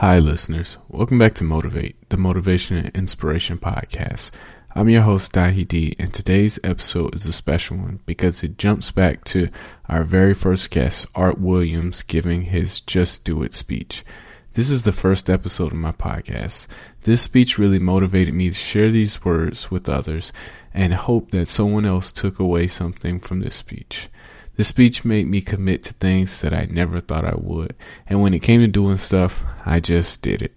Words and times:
Hi, 0.00 0.18
listeners. 0.18 0.76
Welcome 0.88 1.18
back 1.18 1.32
to 1.36 1.44
Motivate, 1.44 2.10
the 2.10 2.18
Motivation 2.18 2.76
and 2.76 2.94
Inspiration 2.94 3.56
Podcast. 3.56 4.30
I'm 4.74 4.90
your 4.90 5.00
host, 5.00 5.32
Dahi 5.32 5.66
D, 5.66 5.96
and 5.98 6.12
today's 6.12 6.58
episode 6.62 7.14
is 7.14 7.24
a 7.24 7.32
special 7.32 7.78
one 7.78 8.00
because 8.04 8.44
it 8.44 8.58
jumps 8.58 8.90
back 8.90 9.24
to 9.24 9.48
our 9.88 10.04
very 10.04 10.34
first 10.34 10.70
guest, 10.70 11.06
Art 11.14 11.40
Williams, 11.40 12.02
giving 12.02 12.42
his 12.42 12.82
Just 12.82 13.24
Do 13.24 13.42
It 13.42 13.54
speech. 13.54 14.04
This 14.52 14.68
is 14.68 14.84
the 14.84 14.92
first 14.92 15.30
episode 15.30 15.72
of 15.72 15.78
my 15.78 15.92
podcast. 15.92 16.66
This 17.04 17.22
speech 17.22 17.56
really 17.56 17.78
motivated 17.78 18.34
me 18.34 18.48
to 18.48 18.54
share 18.54 18.90
these 18.90 19.24
words 19.24 19.70
with 19.70 19.88
others 19.88 20.30
and 20.74 20.92
hope 20.92 21.30
that 21.30 21.48
someone 21.48 21.86
else 21.86 22.12
took 22.12 22.38
away 22.38 22.66
something 22.66 23.18
from 23.18 23.40
this 23.40 23.54
speech. 23.54 24.10
This 24.56 24.68
speech 24.68 25.04
made 25.04 25.28
me 25.28 25.42
commit 25.42 25.82
to 25.84 25.92
things 25.92 26.40
that 26.40 26.54
I 26.54 26.66
never 26.70 27.00
thought 27.00 27.26
I 27.26 27.34
would, 27.36 27.74
and 28.06 28.22
when 28.22 28.32
it 28.32 28.42
came 28.42 28.62
to 28.62 28.66
doing 28.66 28.96
stuff, 28.96 29.44
I 29.66 29.80
just 29.80 30.22
did 30.22 30.40
it. 30.40 30.54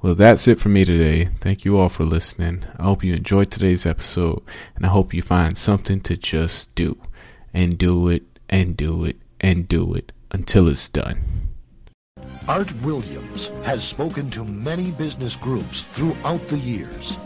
Well, 0.00 0.14
that's 0.14 0.48
it 0.48 0.58
for 0.58 0.70
me 0.70 0.84
today. 0.86 1.28
Thank 1.40 1.64
you 1.64 1.76
all 1.76 1.90
for 1.90 2.04
listening. 2.04 2.64
I 2.78 2.84
hope 2.84 3.04
you 3.04 3.12
enjoyed 3.12 3.50
today's 3.50 3.84
episode, 3.84 4.42
and 4.76 4.86
I 4.86 4.88
hope 4.88 5.12
you 5.12 5.20
find 5.20 5.58
something 5.58 6.00
to 6.02 6.16
just 6.16 6.74
do, 6.74 6.96
and 7.52 7.76
do 7.76 8.08
it, 8.08 8.22
and 8.48 8.76
do 8.76 9.04
it, 9.04 9.16
and 9.40 9.68
do 9.68 9.92
it 9.92 10.12
until 10.30 10.68
it's 10.68 10.88
done. 10.88 11.48
Art 12.46 12.72
Williams 12.80 13.48
has 13.64 13.84
spoken 13.84 14.30
to 14.30 14.42
many 14.42 14.90
business 14.92 15.36
groups 15.36 15.82
throughout 15.82 16.40
the 16.48 16.58
years. 16.58 17.18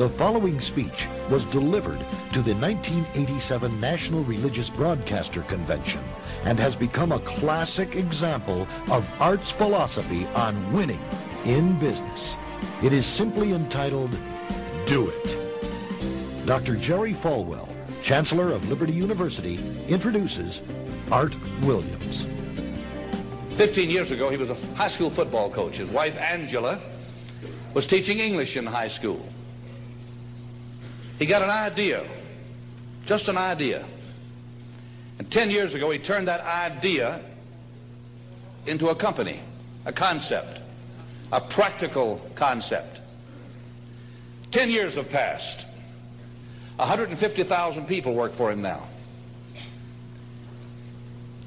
The 0.00 0.08
following 0.08 0.60
speech 0.60 1.08
was 1.28 1.44
delivered 1.44 1.98
to 2.32 2.40
the 2.40 2.54
1987 2.54 3.78
National 3.80 4.22
Religious 4.24 4.70
Broadcaster 4.70 5.42
Convention 5.42 6.00
and 6.44 6.58
has 6.58 6.74
become 6.74 7.12
a 7.12 7.18
classic 7.18 7.96
example 7.96 8.66
of 8.90 9.06
Art's 9.20 9.50
philosophy 9.50 10.26
on 10.28 10.72
winning 10.72 11.04
in 11.44 11.78
business. 11.78 12.38
It 12.82 12.94
is 12.94 13.04
simply 13.04 13.52
entitled, 13.52 14.16
Do 14.86 15.10
It. 15.10 16.46
Dr. 16.46 16.76
Jerry 16.76 17.12
Falwell, 17.12 17.68
Chancellor 18.02 18.52
of 18.52 18.66
Liberty 18.70 18.94
University, 18.94 19.58
introduces 19.86 20.62
Art 21.12 21.36
Williams. 21.60 22.24
Fifteen 23.50 23.90
years 23.90 24.12
ago, 24.12 24.30
he 24.30 24.38
was 24.38 24.48
a 24.48 24.76
high 24.76 24.88
school 24.88 25.10
football 25.10 25.50
coach. 25.50 25.76
His 25.76 25.90
wife, 25.90 26.18
Angela, 26.18 26.80
was 27.74 27.86
teaching 27.86 28.18
English 28.18 28.56
in 28.56 28.64
high 28.64 28.88
school. 28.88 29.22
He 31.20 31.26
got 31.26 31.42
an 31.42 31.50
idea, 31.50 32.02
just 33.04 33.28
an 33.28 33.36
idea. 33.36 33.84
And 35.18 35.30
10 35.30 35.50
years 35.50 35.74
ago, 35.74 35.90
he 35.90 35.98
turned 35.98 36.28
that 36.28 36.40
idea 36.40 37.20
into 38.64 38.88
a 38.88 38.94
company, 38.94 39.38
a 39.84 39.92
concept, 39.92 40.62
a 41.30 41.38
practical 41.38 42.26
concept. 42.34 43.02
10 44.50 44.70
years 44.70 44.96
have 44.96 45.10
passed. 45.10 45.66
150,000 46.76 47.86
people 47.86 48.14
work 48.14 48.32
for 48.32 48.50
him 48.50 48.62
now. 48.62 48.88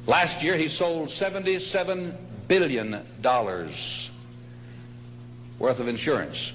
Last 0.05 0.43
year, 0.43 0.55
he 0.55 0.67
sold 0.67 1.07
$77 1.07 2.13
billion 2.47 2.91
worth 5.57 5.79
of 5.79 5.87
insurance. 5.87 6.53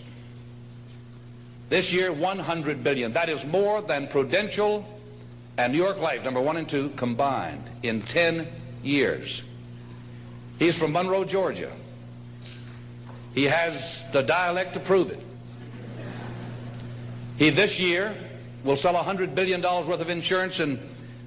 This 1.68 1.92
year, 1.92 2.12
100 2.12 2.82
billion. 2.82 3.12
That 3.12 3.28
is 3.28 3.44
more 3.44 3.82
than 3.82 4.08
Prudential 4.08 4.86
and 5.58 5.72
New 5.72 5.78
York 5.78 6.00
Life, 6.00 6.24
number 6.24 6.40
one 6.40 6.56
and 6.56 6.68
two, 6.68 6.90
combined 6.90 7.64
in 7.82 8.00
10 8.02 8.46
years. 8.82 9.42
He's 10.58 10.78
from 10.78 10.92
Monroe, 10.92 11.24
Georgia. 11.24 11.70
He 13.34 13.44
has 13.44 14.10
the 14.12 14.22
dialect 14.22 14.74
to 14.74 14.80
prove 14.80 15.10
it. 15.10 15.20
He 17.36 17.50
this 17.50 17.78
year 17.78 18.16
will 18.64 18.76
sell 18.76 18.94
$100 18.94 19.34
billion 19.34 19.62
worth 19.62 20.00
of 20.00 20.10
insurance 20.10 20.60
and 20.60 20.78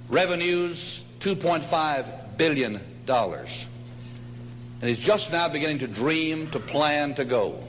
revenues 0.10 1.06
$2.5 1.20 2.38
billion. 2.38 2.82
And 3.08 4.90
he's 4.90 5.00
just 5.00 5.32
now 5.32 5.48
beginning 5.48 5.80
to 5.80 5.88
dream, 5.88 6.50
to 6.52 6.60
plan, 6.60 7.14
to 7.16 7.26
go. 7.26 7.62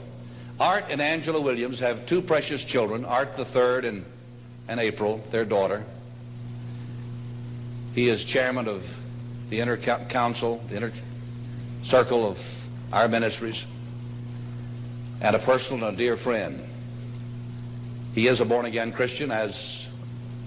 Art 0.59 0.85
and 0.89 1.01
Angela 1.01 1.41
Williams 1.41 1.79
have 1.79 2.05
two 2.05 2.21
precious 2.21 2.63
children, 2.63 3.05
Art 3.05 3.35
the 3.35 3.45
third 3.45 3.85
and, 3.85 4.05
and 4.67 4.79
April, 4.79 5.17
their 5.31 5.45
daughter. 5.45 5.83
He 7.95 8.09
is 8.09 8.23
chairman 8.23 8.67
of 8.67 8.99
the 9.49 9.59
inner 9.59 9.77
council, 9.77 10.63
the 10.69 10.77
inner 10.77 10.91
circle 11.81 12.27
of 12.27 12.65
our 12.91 13.07
ministries, 13.07 13.65
and 15.21 15.35
a 15.35 15.39
personal 15.39 15.87
and 15.87 15.95
a 15.95 15.97
dear 15.97 16.15
friend. 16.15 16.63
He 18.13 18.27
is 18.27 18.41
a 18.41 18.45
born-again 18.45 18.91
Christian, 18.91 19.31
as 19.31 19.89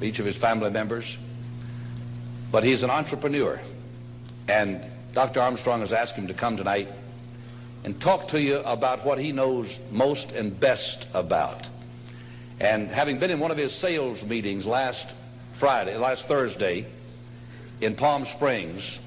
each 0.00 0.18
of 0.18 0.26
his 0.26 0.36
family 0.36 0.70
members, 0.70 1.18
but 2.52 2.62
he's 2.62 2.82
an 2.82 2.90
entrepreneur. 2.90 3.60
And 4.48 4.80
Dr. 5.12 5.40
Armstrong 5.40 5.80
has 5.80 5.92
asked 5.92 6.14
him 6.14 6.28
to 6.28 6.34
come 6.34 6.56
tonight 6.56 6.88
and 7.84 8.00
talk 8.00 8.28
to 8.28 8.40
you 8.40 8.58
about 8.60 9.04
what 9.04 9.18
he 9.18 9.32
knows 9.32 9.80
most 9.92 10.32
and 10.32 10.58
best 10.58 11.08
about. 11.14 11.68
And 12.58 12.88
having 12.88 13.18
been 13.18 13.30
in 13.30 13.38
one 13.38 13.50
of 13.50 13.56
his 13.56 13.74
sales 13.74 14.26
meetings 14.26 14.66
last 14.66 15.16
Friday, 15.52 15.96
last 15.96 16.26
Thursday 16.26 16.86
in 17.80 17.94
Palm 17.94 18.24
Springs, 18.24 19.00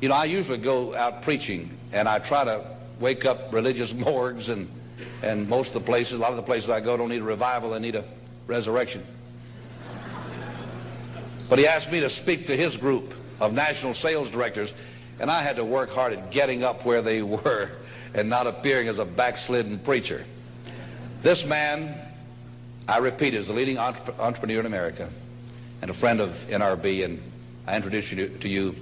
you 0.00 0.08
know, 0.08 0.14
I 0.14 0.26
usually 0.26 0.58
go 0.58 0.94
out 0.94 1.22
preaching 1.22 1.70
and 1.92 2.08
I 2.08 2.18
try 2.18 2.44
to 2.44 2.64
wake 3.00 3.24
up 3.24 3.52
religious 3.52 3.94
morgues 4.06 4.48
and, 4.48 4.68
and 5.22 5.48
most 5.48 5.74
of 5.74 5.82
the 5.82 5.86
places, 5.86 6.18
a 6.18 6.20
lot 6.20 6.30
of 6.30 6.36
the 6.36 6.42
places 6.42 6.70
I 6.70 6.80
go 6.80 6.96
don't 6.96 7.08
need 7.08 7.20
a 7.20 7.24
revival, 7.24 7.70
they 7.70 7.78
need 7.78 7.96
a 7.96 8.04
resurrection. 8.46 9.02
But 11.48 11.58
he 11.58 11.66
asked 11.66 11.92
me 11.92 12.00
to 12.00 12.08
speak 12.08 12.46
to 12.46 12.56
his 12.56 12.76
group 12.76 13.14
of 13.40 13.52
national 13.52 13.94
sales 13.94 14.30
directors 14.30 14.74
and 15.20 15.30
I 15.30 15.42
had 15.42 15.56
to 15.56 15.64
work 15.64 15.90
hard 15.90 16.12
at 16.12 16.30
getting 16.30 16.62
up 16.64 16.84
where 16.84 17.02
they 17.02 17.22
were 17.22 17.70
and 18.14 18.28
not 18.28 18.46
appearing 18.46 18.88
as 18.88 18.98
a 18.98 19.04
backslidden 19.04 19.78
preacher. 19.78 20.24
This 21.22 21.46
man, 21.46 21.94
I 22.88 22.98
repeat, 22.98 23.34
is 23.34 23.46
the 23.46 23.52
leading 23.52 23.78
entrepreneur 23.78 24.60
in 24.60 24.66
America 24.66 25.08
and 25.80 25.90
a 25.90 25.94
friend 25.94 26.20
of 26.20 26.30
NRB, 26.48 27.04
and 27.04 27.22
I 27.66 27.76
introduce 27.76 28.12
you 28.12 28.28
to, 28.28 28.38
to 28.38 28.48
you, 28.48 28.74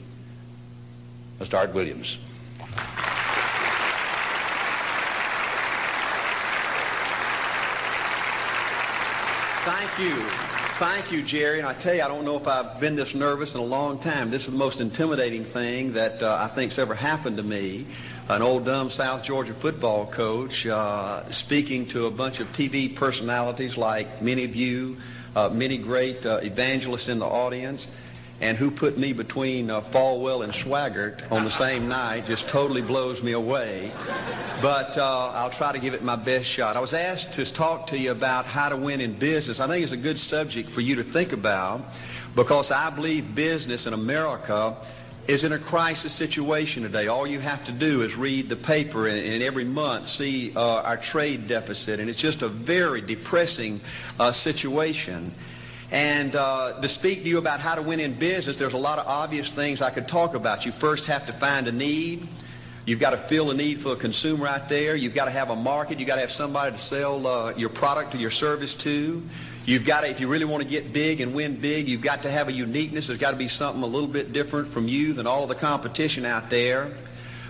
Mr. 1.39 1.59
Art 1.59 1.75
Williams. 1.75 2.19
Thank 9.63 9.99
you. 9.99 10.60
Thank 10.81 11.13
you, 11.13 11.23
Jerry. 11.23 11.59
And 11.59 11.69
I 11.69 11.75
tell 11.75 11.95
you, 11.95 12.01
I 12.01 12.09
don't 12.09 12.25
know 12.25 12.39
if 12.39 12.49
I've 12.49 12.81
been 12.81 12.97
this 12.97 13.15
nervous 13.15 13.55
in 13.55 13.61
a 13.61 13.65
long 13.65 13.99
time. 13.99 14.31
This 14.31 14.47
is 14.47 14.53
the 14.53 14.59
most 14.59 14.81
intimidating 14.81 15.45
thing 15.45 15.93
that 15.93 16.23
uh, 16.23 16.39
I 16.41 16.47
think's 16.47 16.79
ever 16.79 16.95
happened 16.95 17.37
to 17.37 17.43
me. 17.43 17.85
An 18.31 18.41
old 18.41 18.65
dumb 18.65 18.89
South 18.89 19.23
Georgia 19.23 19.53
football 19.53 20.07
coach 20.07 20.67
uh, 20.67 21.23
speaking 21.31 21.85
to 21.89 22.07
a 22.07 22.11
bunch 22.11 22.41
of 22.41 22.51
TV 22.55 22.97
personalities 22.97 23.77
like 23.77 24.23
many 24.23 24.43
of 24.45 24.57
you, 24.57 24.97
uh, 25.37 25.51
many 25.51 25.77
great 25.77 26.25
uh, 26.25 26.41
evangelists 26.43 27.11
in 27.11 27.19
the 27.19 27.27
audience 27.27 27.95
and 28.41 28.57
who 28.57 28.71
put 28.71 28.97
me 28.97 29.13
between 29.13 29.71
uh, 29.71 29.81
Falwell 29.81 30.43
and 30.43 30.53
Swaggart 30.53 31.31
on 31.31 31.45
the 31.45 31.51
same 31.51 31.89
night 31.89 32.27
just 32.27 32.49
totally 32.49 32.83
blows 32.83 33.23
me 33.23 33.33
away. 33.33 33.93
But 34.63 34.97
uh, 34.97 35.33
I'll 35.35 35.51
try 35.51 35.73
to 35.73 35.79
give 35.79 35.95
it 35.95 36.03
my 36.03 36.17
best 36.17 36.47
shot. 36.47 36.77
I 36.77 36.81
was 36.81 36.95
asked 36.95 37.35
to 37.35 37.45
talk 37.51 37.87
to 37.89 37.99
you 37.99 38.11
about 38.11 38.47
how 38.47 38.69
to 38.69 38.77
win 38.77 39.01
in 39.01 39.13
business. 39.13 39.61
I 39.61 39.67
think 39.67 39.83
it's 39.83 39.93
a 39.93 39.97
good 39.97 40.19
subject 40.19 40.71
for 40.71 40.81
you 40.81 40.97
to 40.97 41.03
think 41.03 41.33
about 41.33 41.83
because 42.35 42.71
I 42.71 42.91
believe 42.91 43.35
business 43.35 43.87
in 43.87 43.93
America 43.93 44.77
is 45.29 45.45
in 45.45 45.53
a 45.53 45.59
crisis 45.59 46.13
situation 46.13 46.83
today. 46.83 47.07
All 47.07 47.27
you 47.27 47.41
have 47.41 47.65
to 47.67 47.73
do 47.73 48.03
is 48.03 48.17
read 48.17 48.49
the 48.49 48.57
paper 48.57 49.07
and, 49.07 49.19
and 49.19 49.43
every 49.43 49.65
month 49.65 50.09
see 50.09 50.53
uh, 50.57 50.83
our 50.83 50.97
trade 50.97 51.47
deficit, 51.47 52.01
and 52.01 52.09
it's 52.09 52.21
just 52.21 52.43
a 52.43 52.49
very 52.49 53.01
depressing 53.01 53.81
uh, 54.19 54.33
situation. 54.33 55.33
And 55.93 56.37
uh, 56.37 56.81
to 56.81 56.89
speak 56.89 57.23
to 57.23 57.29
you 57.29 57.39
about 57.39 57.59
how 57.59 57.75
to 57.75 57.83
win 57.83 57.99
in 57.99 58.15
business, 58.15 58.57
there's 58.57 58.75
a 58.75 58.79
lot 58.79 58.99
of 58.99 59.07
obvious 59.09 59.51
things 59.51 59.83
I 59.83 59.91
could 59.91 60.07
talk 60.07 60.35
about. 60.35 60.65
You 60.65 60.71
first 60.71 61.07
have 61.07 61.27
to 61.27 61.33
find 61.33 61.67
a 61.67 61.73
need. 61.73 62.27
You've 62.87 63.01
got 63.01 63.11
to 63.11 63.17
fill 63.17 63.51
a 63.51 63.55
need 63.55 63.79
for 63.79 63.93
a 63.93 63.97
consumer 63.97 64.47
out 64.47 64.69
there. 64.69 64.95
You've 64.95 65.15
got 65.15 65.25
to 65.25 65.31
have 65.33 65.51
a 65.51 65.57
market. 65.57 65.99
You've 65.99 66.07
got 66.07 66.15
to 66.15 66.21
have 66.21 66.31
somebody 66.31 66.73
to 66.73 66.79
sell 66.79 67.27
uh, 67.27 67.55
your 67.57 67.71
product 67.71 68.15
or 68.15 68.19
your 68.19 68.31
service 68.31 68.75
to. 68.77 69.23
You've 69.65 69.85
got 69.85 70.03
to, 70.03 70.09
if 70.09 70.21
you 70.21 70.29
really 70.29 70.45
want 70.45 70.63
to 70.63 70.69
get 70.69 70.93
big 70.93 71.21
and 71.21 71.35
win 71.35 71.57
big, 71.57 71.89
you've 71.89 72.03
got 72.03 72.23
to 72.23 72.31
have 72.31 72.49
a 72.49 72.53
uniqueness. 72.53 73.09
There's 73.09 73.19
got 73.19 73.33
to 73.33 73.37
be 73.37 73.49
something 73.49 73.83
a 73.83 73.87
little 73.87 74.09
bit 74.09 74.33
different 74.33 74.69
from 74.69 74.89
you 74.89 75.13
than 75.13 75.27
all 75.27 75.47
the 75.47 75.55
competition 75.55 76.25
out 76.25 76.51
there. 76.51 76.91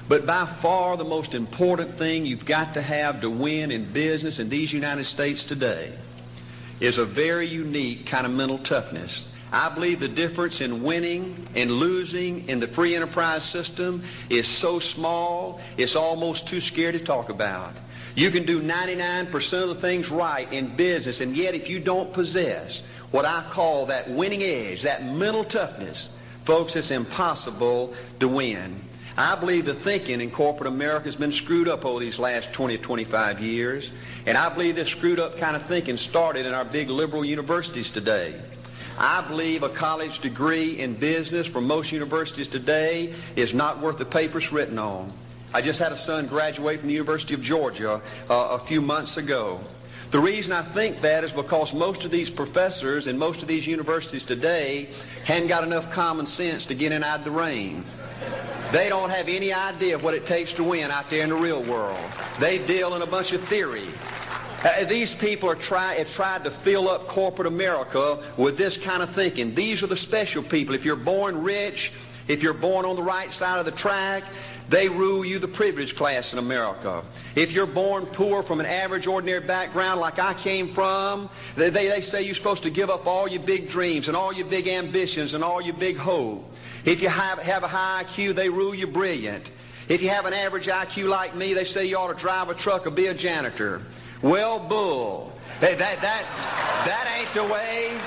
But 0.09 0.27
by 0.27 0.45
far 0.47 0.97
the 0.97 1.05
most 1.05 1.35
important 1.35 1.95
thing 1.95 2.27
you've 2.27 2.47
got 2.47 2.75
to 2.75 2.83
have 2.83 3.21
to 3.21 3.31
win 3.31 3.71
in 3.71 3.85
business 3.93 4.41
in 4.41 4.49
these 4.49 4.73
United 4.73 5.05
States 5.05 5.45
today 5.45 5.93
is 6.81 6.99
a 6.99 7.05
very 7.05 7.47
unique 7.47 8.07
kind 8.07 8.27
of 8.27 8.33
mental 8.33 8.59
toughness. 8.59 9.33
I 9.53 9.73
believe 9.75 10.01
the 10.01 10.09
difference 10.09 10.61
in 10.61 10.83
winning 10.83 11.37
and 11.57 11.71
losing 11.71 12.49
in 12.49 12.61
the 12.61 12.69
free 12.69 12.95
enterprise 12.95 13.45
system 13.45 14.03
is 14.29 14.47
so 14.47 14.79
small, 14.79 15.61
it's 15.77 15.97
almost 15.97 16.47
too 16.47 16.61
scary 16.61 16.93
to 16.93 17.05
talk 17.05 17.31
about. 17.31 17.73
You 18.15 18.31
can 18.31 18.45
do 18.45 18.61
99% 18.61 19.63
of 19.63 19.69
the 19.69 19.75
things 19.75 20.11
right 20.11 20.51
in 20.53 20.75
business, 20.77 21.21
and 21.21 21.37
yet 21.37 21.55
if 21.55 21.69
you 21.69 21.81
don't 21.81 22.13
possess 22.13 22.83
what 23.11 23.25
I 23.25 23.43
call 23.51 23.87
that 23.87 24.09
winning 24.09 24.43
edge, 24.43 24.83
that 24.83 25.05
mental 25.05 25.45
toughness, 25.45 26.17
folks, 26.45 26.77
it's 26.77 26.91
impossible 26.93 27.95
to 28.21 28.29
win. 28.29 28.81
I 29.17 29.35
believe 29.39 29.65
the 29.65 29.75
thinking 29.75 30.21
in 30.21 30.31
corporate 30.31 30.69
America 30.69 31.07
has 31.07 31.17
been 31.17 31.33
screwed 31.33 31.69
up 31.69 31.85
over 31.85 31.99
these 31.99 32.19
last 32.19 32.53
20 32.53 32.77
or 32.77 32.79
25 32.79 33.41
years. 33.41 33.93
And 34.27 34.37
I 34.37 34.53
believe 34.53 34.77
this 34.77 34.89
screwed 34.89 35.19
up 35.19 35.37
kind 35.39 35.57
of 35.57 35.63
thinking 35.63 35.97
started 35.97 36.47
in 36.47 36.53
our 36.53 36.65
big 36.65 36.91
liberal 36.91 37.25
universities 37.25 37.91
today. 37.91 38.35
I 38.99 39.27
believe 39.27 39.63
a 39.63 39.71
college 39.71 40.19
degree 40.19 40.79
in 40.79 40.95
business 40.95 41.47
from 41.47 41.67
most 41.67 41.91
universities 41.91 42.49
today 42.49 43.15
is 43.35 43.55
not 43.55 43.79
worth 43.81 43.97
the 43.97 44.05
paper 44.05 44.39
it's 44.39 44.53
written 44.53 44.79
on. 44.79 45.11
I 45.55 45.63
just 45.63 45.81
had 45.81 45.91
a 45.91 45.97
son 45.97 46.27
graduate 46.27 46.81
from 46.81 46.89
the 46.89 46.95
University 46.95 47.35
of 47.35 47.41
Georgia 47.41 48.03
uh, 48.29 48.49
a 48.53 48.59
few 48.59 48.81
months 48.81 49.17
ago. 49.17 49.59
The 50.11 50.21
reason 50.21 50.53
I 50.53 50.63
think 50.63 51.01
that 51.01 51.25
is 51.25 51.33
because 51.33 51.73
most 51.73 52.05
of 52.05 52.11
these 52.11 52.29
professors 52.29 53.07
in 53.07 53.17
most 53.17 53.43
of 53.43 53.49
these 53.49 53.67
universities 53.67 54.25
today 54.25 54.89
hadn't 55.25 55.49
got 55.49 55.65
enough 55.65 55.91
common 55.91 56.27
sense 56.27 56.67
to 56.67 56.75
get 56.75 56.93
in 56.93 57.03
out 57.03 57.21
of 57.21 57.25
the 57.25 57.31
rain. 57.31 57.85
They 58.73 58.89
don't 58.89 59.11
have 59.11 59.29
any 59.29 59.53
idea 59.53 59.99
what 59.99 60.15
it 60.15 60.27
takes 60.27 60.53
to 60.55 60.63
win 60.63 60.93
out 60.93 61.11
there 61.11 61.25
in 61.25 61.31
the 61.31 61.35
real 61.35 61.63
world. 61.63 61.99
They 62.39 62.65
deal 62.67 62.95
in 62.95 63.03
a 63.03 63.07
bunch 63.07 63.33
of 63.33 63.41
theory. 63.41 63.83
Uh, 64.63 64.85
these 64.85 65.13
people 65.13 65.49
are 65.51 65.57
try, 65.57 65.95
have 65.95 66.13
tried 66.13 66.45
to 66.45 66.51
fill 66.53 66.89
up 66.89 67.09
corporate 67.09 67.49
America 67.49 68.23
with 68.37 68.57
this 68.57 68.77
kind 68.77 69.03
of 69.03 69.11
thinking. 69.11 69.55
These 69.57 69.83
are 69.83 69.89
the 69.89 69.97
special 69.97 70.43
people. 70.43 70.75
If 70.77 70.85
you're 70.85 70.95
born 70.95 71.43
rich, 71.43 71.93
if 72.29 72.45
you're 72.45 72.55
born 72.55 72.85
on 72.85 72.95
the 72.95 73.03
right 73.03 73.33
side 73.33 73.59
of 73.59 73.65
the 73.65 73.73
track, 73.73 74.23
they 74.69 74.89
rule 74.89 75.25
you 75.25 75.41
the 75.41 75.49
privileged 75.49 75.97
class 75.97 76.33
in 76.33 76.39
America. 76.39 77.03
If 77.35 77.53
you're 77.53 77.67
born 77.67 78.07
poor 78.07 78.45
from 78.45 78.61
an 78.61 78.67
average, 78.67 79.09
ordinary 79.09 79.41
background 79.41 80.01
like 80.01 80.21
I 80.21 80.35
came 80.35 80.69
from, 80.69 81.29
they, 81.57 81.71
they, 81.71 81.89
they 81.89 82.03
say 82.03 82.23
you're 82.23 82.37
supposed 82.37 82.63
to 82.63 82.71
give 82.71 82.89
up 82.89 83.09
all 83.09 83.27
your 83.27 83.43
big 83.43 83.69
dreams 83.69 84.07
and 84.07 84.17
all 84.17 84.33
your 84.33 84.47
big 84.47 84.69
ambitions 84.69 85.35
and 85.35 85.43
all 85.43 85.61
your 85.61 85.75
big 85.75 85.97
hope. 85.97 86.47
If 86.85 87.03
you 87.03 87.09
have, 87.09 87.39
have 87.41 87.63
a 87.63 87.69
high 87.69 88.05
IQ, 88.05 88.35
they 88.35 88.49
rule 88.49 88.75
you 88.75 88.87
brilliant. 88.87 89.51
If 89.89 90.03
you 90.03 90.09
have 90.09 90.25
an 90.25 90.33
average 90.33 90.67
IQ 90.67 91.09
like 91.09 91.35
me, 91.35 91.53
they 91.53 91.65
say 91.65 91.85
you 91.87 91.99
ought 91.99 92.17
to 92.17 92.19
drive 92.19 92.49
a 92.49 92.55
truck 92.55 92.87
or 92.87 92.91
be 92.91 93.07
a 93.07 93.15
janitor. 93.15 93.83
Well, 94.23 94.59
bull. 94.59 95.33
That, 95.61 95.79
that, 95.79 96.01
that, 96.01 96.25
that 96.87 97.19
ain't 97.19 97.33
the 97.35 97.45
way. 97.53 97.99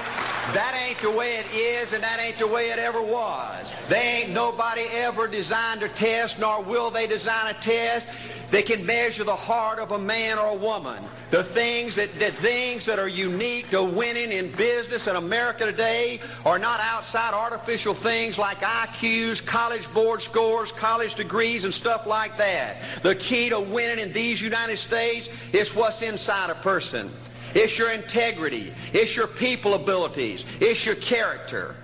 That 0.54 0.75
ain't 0.88 0.98
the 1.00 1.12
way 1.12 1.36
it 1.36 1.46
is, 1.54 1.94
and 1.94 2.04
that 2.04 2.20
ain't 2.20 2.38
the 2.38 2.48
way 2.48 2.66
it 2.66 2.80
ever 2.80 3.02
was. 3.02 3.74
They 3.88 4.24
ain't 4.24 4.31
nobody 4.31 4.84
ever 4.92 5.28
designed 5.28 5.84
a 5.84 5.88
test, 5.88 6.40
nor 6.40 6.62
will 6.62 6.90
they 6.90 7.08
design 7.08 7.48
a 7.50 7.54
test 7.54 8.10
that 8.54 8.68
can 8.68 8.86
measure 8.86 9.24
the 9.24 9.36
heart 9.36 9.80
of 9.80 9.94
a 9.94 9.98
man 9.98 10.38
or 10.38 10.50
a 10.50 10.56
woman. 10.56 11.04
The 11.32 11.44
things 11.44 11.96
that 11.96 12.14
the 12.20 12.30
things 12.30 12.86
that 12.86 13.00
are 13.00 13.10
unique 13.10 13.72
to 13.72 13.84
winning 13.84 14.32
in 14.32 14.52
business 14.52 15.08
in 15.08 15.16
America 15.16 15.66
today 15.66 16.20
are 16.46 16.60
not 16.60 16.80
outside 16.84 17.34
artificial 17.34 17.96
things 17.96 18.38
like 18.38 18.58
IQs, 18.60 19.44
college 19.44 19.92
board 19.92 20.22
scores, 20.22 20.72
college 20.72 21.16
degrees, 21.16 21.64
and 21.64 21.74
stuff 21.74 22.06
like 22.06 22.38
that. 22.38 22.78
The 23.02 23.16
key 23.16 23.50
to 23.50 23.60
winning 23.60 23.98
in 23.98 24.14
these 24.14 24.40
United 24.40 24.78
States 24.78 25.30
is 25.52 25.76
what's 25.76 26.04
inside 26.04 26.52
a 26.52 26.56
person. 26.56 27.10
It's 27.56 27.80
your 27.80 27.90
integrity. 27.90 28.72
It's 28.94 29.16
your 29.16 29.28
people 29.28 29.74
abilities. 29.74 30.46
It's 30.62 30.86
your 30.86 30.96
character. 30.96 31.76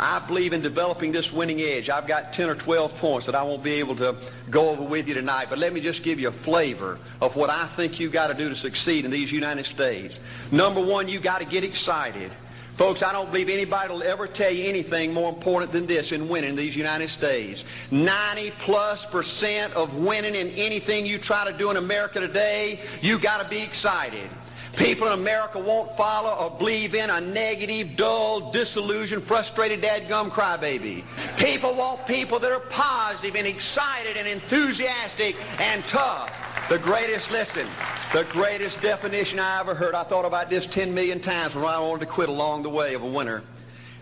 I 0.00 0.24
believe 0.26 0.52
in 0.52 0.60
developing 0.60 1.10
this 1.10 1.32
winning 1.32 1.60
edge. 1.60 1.90
I've 1.90 2.06
got 2.06 2.32
10 2.32 2.50
or 2.50 2.54
12 2.54 2.96
points 2.98 3.26
that 3.26 3.34
I 3.34 3.42
won't 3.42 3.64
be 3.64 3.72
able 3.72 3.96
to 3.96 4.14
go 4.48 4.70
over 4.70 4.84
with 4.84 5.08
you 5.08 5.14
tonight, 5.14 5.46
but 5.50 5.58
let 5.58 5.72
me 5.72 5.80
just 5.80 6.04
give 6.04 6.20
you 6.20 6.28
a 6.28 6.32
flavor 6.32 6.98
of 7.20 7.34
what 7.34 7.50
I 7.50 7.66
think 7.66 7.98
you've 7.98 8.12
got 8.12 8.28
to 8.28 8.34
do 8.34 8.48
to 8.48 8.54
succeed 8.54 9.04
in 9.04 9.10
these 9.10 9.32
United 9.32 9.66
States. 9.66 10.20
Number 10.52 10.80
one, 10.80 11.08
you've 11.08 11.22
got 11.22 11.40
to 11.40 11.46
get 11.46 11.64
excited. 11.64 12.32
Folks, 12.76 13.02
I 13.02 13.10
don't 13.10 13.28
believe 13.28 13.48
anybody 13.48 13.92
will 13.92 14.04
ever 14.04 14.28
tell 14.28 14.52
you 14.52 14.68
anything 14.68 15.12
more 15.12 15.30
important 15.30 15.72
than 15.72 15.86
this 15.86 16.12
in 16.12 16.28
winning 16.28 16.54
these 16.54 16.76
United 16.76 17.08
States. 17.08 17.64
90 17.90 18.52
plus 18.52 19.04
percent 19.04 19.74
of 19.74 19.96
winning 19.96 20.36
in 20.36 20.48
anything 20.50 21.04
you 21.04 21.18
try 21.18 21.50
to 21.50 21.58
do 21.58 21.72
in 21.72 21.76
America 21.76 22.20
today, 22.20 22.78
you've 23.02 23.20
got 23.20 23.42
to 23.42 23.48
be 23.48 23.60
excited. 23.60 24.30
People 24.76 25.06
in 25.08 25.14
America 25.14 25.58
won't 25.58 25.90
follow 25.96 26.44
or 26.44 26.56
believe 26.58 26.94
in 26.94 27.10
a 27.10 27.20
negative, 27.20 27.96
dull, 27.96 28.50
disillusioned, 28.50 29.22
frustrated 29.22 29.80
dadgum 29.80 30.28
crybaby. 30.28 31.02
People 31.38 31.74
want 31.74 32.06
people 32.06 32.38
that 32.38 32.52
are 32.52 32.60
positive 32.70 33.34
and 33.34 33.46
excited 33.46 34.16
and 34.16 34.28
enthusiastic 34.28 35.36
and 35.60 35.82
tough. 35.84 36.66
The 36.68 36.78
greatest, 36.78 37.30
listen, 37.30 37.66
the 38.12 38.24
greatest 38.30 38.82
definition 38.82 39.38
I 39.38 39.60
ever 39.60 39.74
heard, 39.74 39.94
I 39.94 40.02
thought 40.02 40.26
about 40.26 40.50
this 40.50 40.66
10 40.66 40.94
million 40.94 41.18
times 41.18 41.54
when 41.54 41.64
I 41.64 41.80
wanted 41.80 42.00
to 42.00 42.06
quit 42.06 42.28
along 42.28 42.62
the 42.62 42.70
way 42.70 42.94
of 42.94 43.02
a 43.02 43.06
winter. 43.06 43.42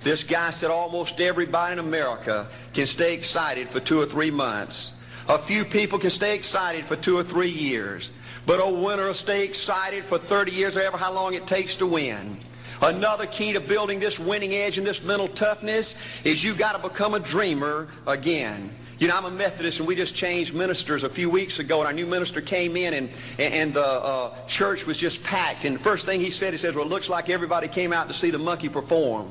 This 0.01 0.25
guy 0.25 0.51
said 0.51 0.71
almost 0.71 1.21
everybody 1.21 1.73
in 1.73 1.79
America 1.79 2.47
can 2.75 2.87
stay 2.87 3.15
excited 3.15 3.69
for 3.69 3.81
two 3.81 4.01
or 4.01 4.07
three 4.07 4.31
months. 4.31 5.01
A 5.29 5.39
few 5.39 5.65
people 5.65 5.99
can 5.99 6.11
stay 6.11 6.37
excited 6.37 6.85
for 6.85 6.95
two 6.95 7.17
or 7.17 7.25
three 7.25 7.51
years. 7.51 8.13
But 8.46 8.60
a 8.60 8.72
winner 8.72 9.12
stay 9.12 9.44
excited 9.44 10.04
for 10.04 10.19
30 10.19 10.52
years 10.52 10.76
or 10.76 10.81
ever 10.81 10.96
how 10.96 11.12
long 11.12 11.34
it 11.34 11.46
takes 11.46 11.75
to 11.76 11.87
win. 11.87 12.37
Another 12.81 13.26
key 13.26 13.52
to 13.54 13.60
building 13.60 14.00
this 14.00 14.19
winning 14.19 14.54
edge 14.54 14.78
and 14.78 14.87
this 14.87 15.02
mental 15.02 15.28
toughness 15.28 15.98
is 16.25 16.44
you 16.44 16.54
got 16.54 16.81
to 16.81 16.88
become 16.88 17.14
a 17.14 17.20
dreamer 17.20 17.88
again. 18.06 18.70
You 18.98 19.08
know, 19.08 19.16
I'm 19.16 19.26
a 19.26 19.31
Methodist, 19.31 19.78
and 19.78 19.87
we 19.87 19.94
just 19.94 20.16
changed 20.16 20.54
ministers 20.54 21.04
a 21.04 21.10
few 21.10 21.28
weeks 21.28 21.58
ago, 21.58 21.81
and 21.81 21.87
our 21.87 21.93
new 21.93 22.06
minister 22.06 22.40
came 22.40 22.78
in, 22.78 22.94
and, 22.94 23.10
and 23.38 23.75
the 23.75 23.84
uh, 23.84 24.46
church 24.46 24.87
was 24.87 24.98
just 24.98 25.22
packed. 25.22 25.66
And 25.66 25.76
the 25.76 25.81
first 25.81 26.06
thing 26.06 26.19
he 26.19 26.31
said, 26.31 26.54
he 26.54 26.56
says, 26.56 26.75
well, 26.75 26.87
it 26.87 26.88
looks 26.88 27.10
like 27.10 27.28
everybody 27.28 27.69
came 27.69 27.93
out 27.93 28.08
to 28.08 28.14
see 28.14 28.31
the 28.31 28.38
monkey 28.38 28.70
perform. 28.70 29.28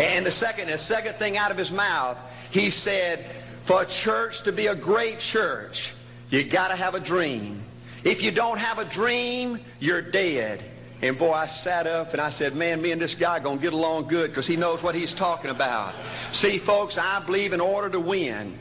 And 0.00 0.24
the 0.24 0.30
second, 0.30 0.68
the 0.68 0.78
second 0.78 1.14
thing 1.16 1.36
out 1.36 1.50
of 1.50 1.58
his 1.58 1.70
mouth, 1.70 2.18
he 2.50 2.70
said, 2.70 3.18
for 3.62 3.82
a 3.82 3.86
church 3.86 4.42
to 4.44 4.52
be 4.52 4.68
a 4.68 4.74
great 4.74 5.18
church, 5.18 5.94
you 6.30 6.42
got 6.42 6.68
to 6.68 6.76
have 6.76 6.94
a 6.94 7.00
dream. 7.00 7.62
If 8.04 8.22
you 8.22 8.30
don't 8.30 8.58
have 8.58 8.78
a 8.78 8.84
dream, 8.84 9.60
you're 9.78 10.02
dead. 10.02 10.62
And 11.02 11.18
boy, 11.18 11.32
I 11.32 11.46
sat 11.46 11.86
up 11.86 12.12
and 12.12 12.20
I 12.20 12.30
said, 12.30 12.54
man, 12.54 12.80
me 12.80 12.92
and 12.92 13.00
this 13.00 13.14
guy 13.14 13.40
going 13.40 13.58
to 13.58 13.62
get 13.62 13.72
along 13.72 14.06
good 14.06 14.30
because 14.30 14.46
he 14.46 14.56
knows 14.56 14.82
what 14.82 14.94
he's 14.94 15.12
talking 15.12 15.50
about. 15.50 15.94
See, 16.30 16.58
folks, 16.58 16.96
I 16.96 17.24
believe 17.26 17.52
in 17.52 17.60
order 17.60 17.90
to 17.90 18.00
win, 18.00 18.56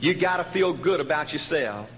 you 0.00 0.14
got 0.14 0.38
to 0.38 0.44
feel 0.44 0.72
good 0.72 1.00
about 1.00 1.32
yourself. 1.32 1.90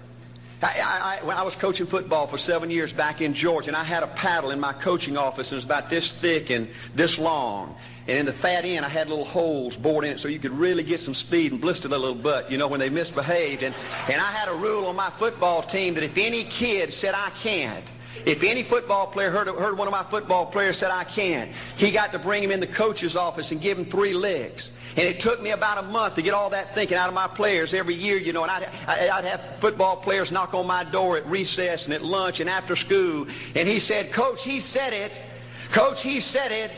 I, 0.61 1.21
I, 1.23 1.37
I, 1.37 1.43
was 1.43 1.55
coaching 1.55 1.85
football 1.85 2.27
for 2.27 2.37
seven 2.37 2.69
years 2.69 2.91
back 2.91 3.21
in 3.21 3.33
Georgia, 3.33 3.69
and 3.69 3.77
I 3.77 3.83
had 3.83 4.03
a 4.03 4.07
paddle 4.07 4.51
in 4.51 4.59
my 4.59 4.73
coaching 4.73 5.15
office, 5.15 5.51
and 5.51 5.55
it 5.55 5.57
was 5.57 5.63
about 5.63 5.89
this 5.89 6.11
thick 6.11 6.49
and 6.49 6.67
this 6.93 7.17
long. 7.17 7.77
And 8.09 8.17
in 8.17 8.25
the 8.25 8.33
fat 8.33 8.65
end, 8.65 8.83
I 8.83 8.89
had 8.89 9.07
little 9.07 9.23
holes 9.23 9.77
bored 9.77 10.03
in 10.03 10.13
it 10.13 10.19
so 10.19 10.27
you 10.27 10.39
could 10.39 10.51
really 10.51 10.81
get 10.81 10.99
some 10.99 11.13
speed 11.13 11.51
and 11.51 11.61
blister 11.61 11.87
the 11.87 11.99
little 11.99 12.15
butt, 12.15 12.51
you 12.51 12.57
know, 12.57 12.67
when 12.67 12.79
they 12.79 12.89
misbehaved. 12.89 13.61
And, 13.61 13.75
and 14.07 14.19
I 14.19 14.31
had 14.31 14.49
a 14.49 14.55
rule 14.55 14.87
on 14.87 14.95
my 14.95 15.11
football 15.11 15.61
team 15.61 15.93
that 15.93 16.03
if 16.03 16.17
any 16.17 16.43
kid 16.45 16.91
said, 16.91 17.13
I 17.13 17.29
can't, 17.29 17.85
if 18.25 18.41
any 18.41 18.63
football 18.63 19.05
player 19.05 19.29
heard, 19.29 19.47
heard 19.47 19.77
one 19.77 19.87
of 19.87 19.91
my 19.91 20.01
football 20.01 20.47
players 20.47 20.79
said, 20.79 20.89
I 20.89 21.03
can't, 21.03 21.51
he 21.77 21.91
got 21.91 22.11
to 22.13 22.19
bring 22.19 22.41
him 22.41 22.49
in 22.49 22.59
the 22.59 22.65
coach's 22.65 23.15
office 23.15 23.51
and 23.51 23.61
give 23.61 23.77
him 23.77 23.85
three 23.85 24.15
licks. 24.15 24.71
And 24.97 25.07
it 25.07 25.19
took 25.19 25.39
me 25.39 25.51
about 25.51 25.77
a 25.77 25.87
month 25.89 26.15
to 26.15 26.23
get 26.23 26.33
all 26.33 26.49
that 26.49 26.73
thinking 26.73 26.97
out 26.97 27.09
of 27.09 27.13
my 27.13 27.27
players 27.27 27.75
every 27.75 27.93
year, 27.93 28.17
you 28.17 28.33
know. 28.33 28.41
And 28.41 28.51
I'd, 28.51 28.67
I'd 28.87 29.25
have 29.25 29.57
football 29.57 29.95
players 29.95 30.31
knock 30.31 30.55
on 30.55 30.65
my 30.65 30.83
door 30.85 31.15
at 31.17 31.27
recess 31.27 31.85
and 31.85 31.93
at 31.93 32.03
lunch 32.03 32.39
and 32.39 32.49
after 32.49 32.75
school. 32.75 33.27
And 33.55 33.67
he 33.67 33.79
said, 33.79 34.11
Coach, 34.11 34.43
he 34.43 34.61
said 34.61 34.93
it. 34.93 35.21
Coach, 35.71 36.01
he 36.01 36.19
said 36.19 36.51
it. 36.51 36.75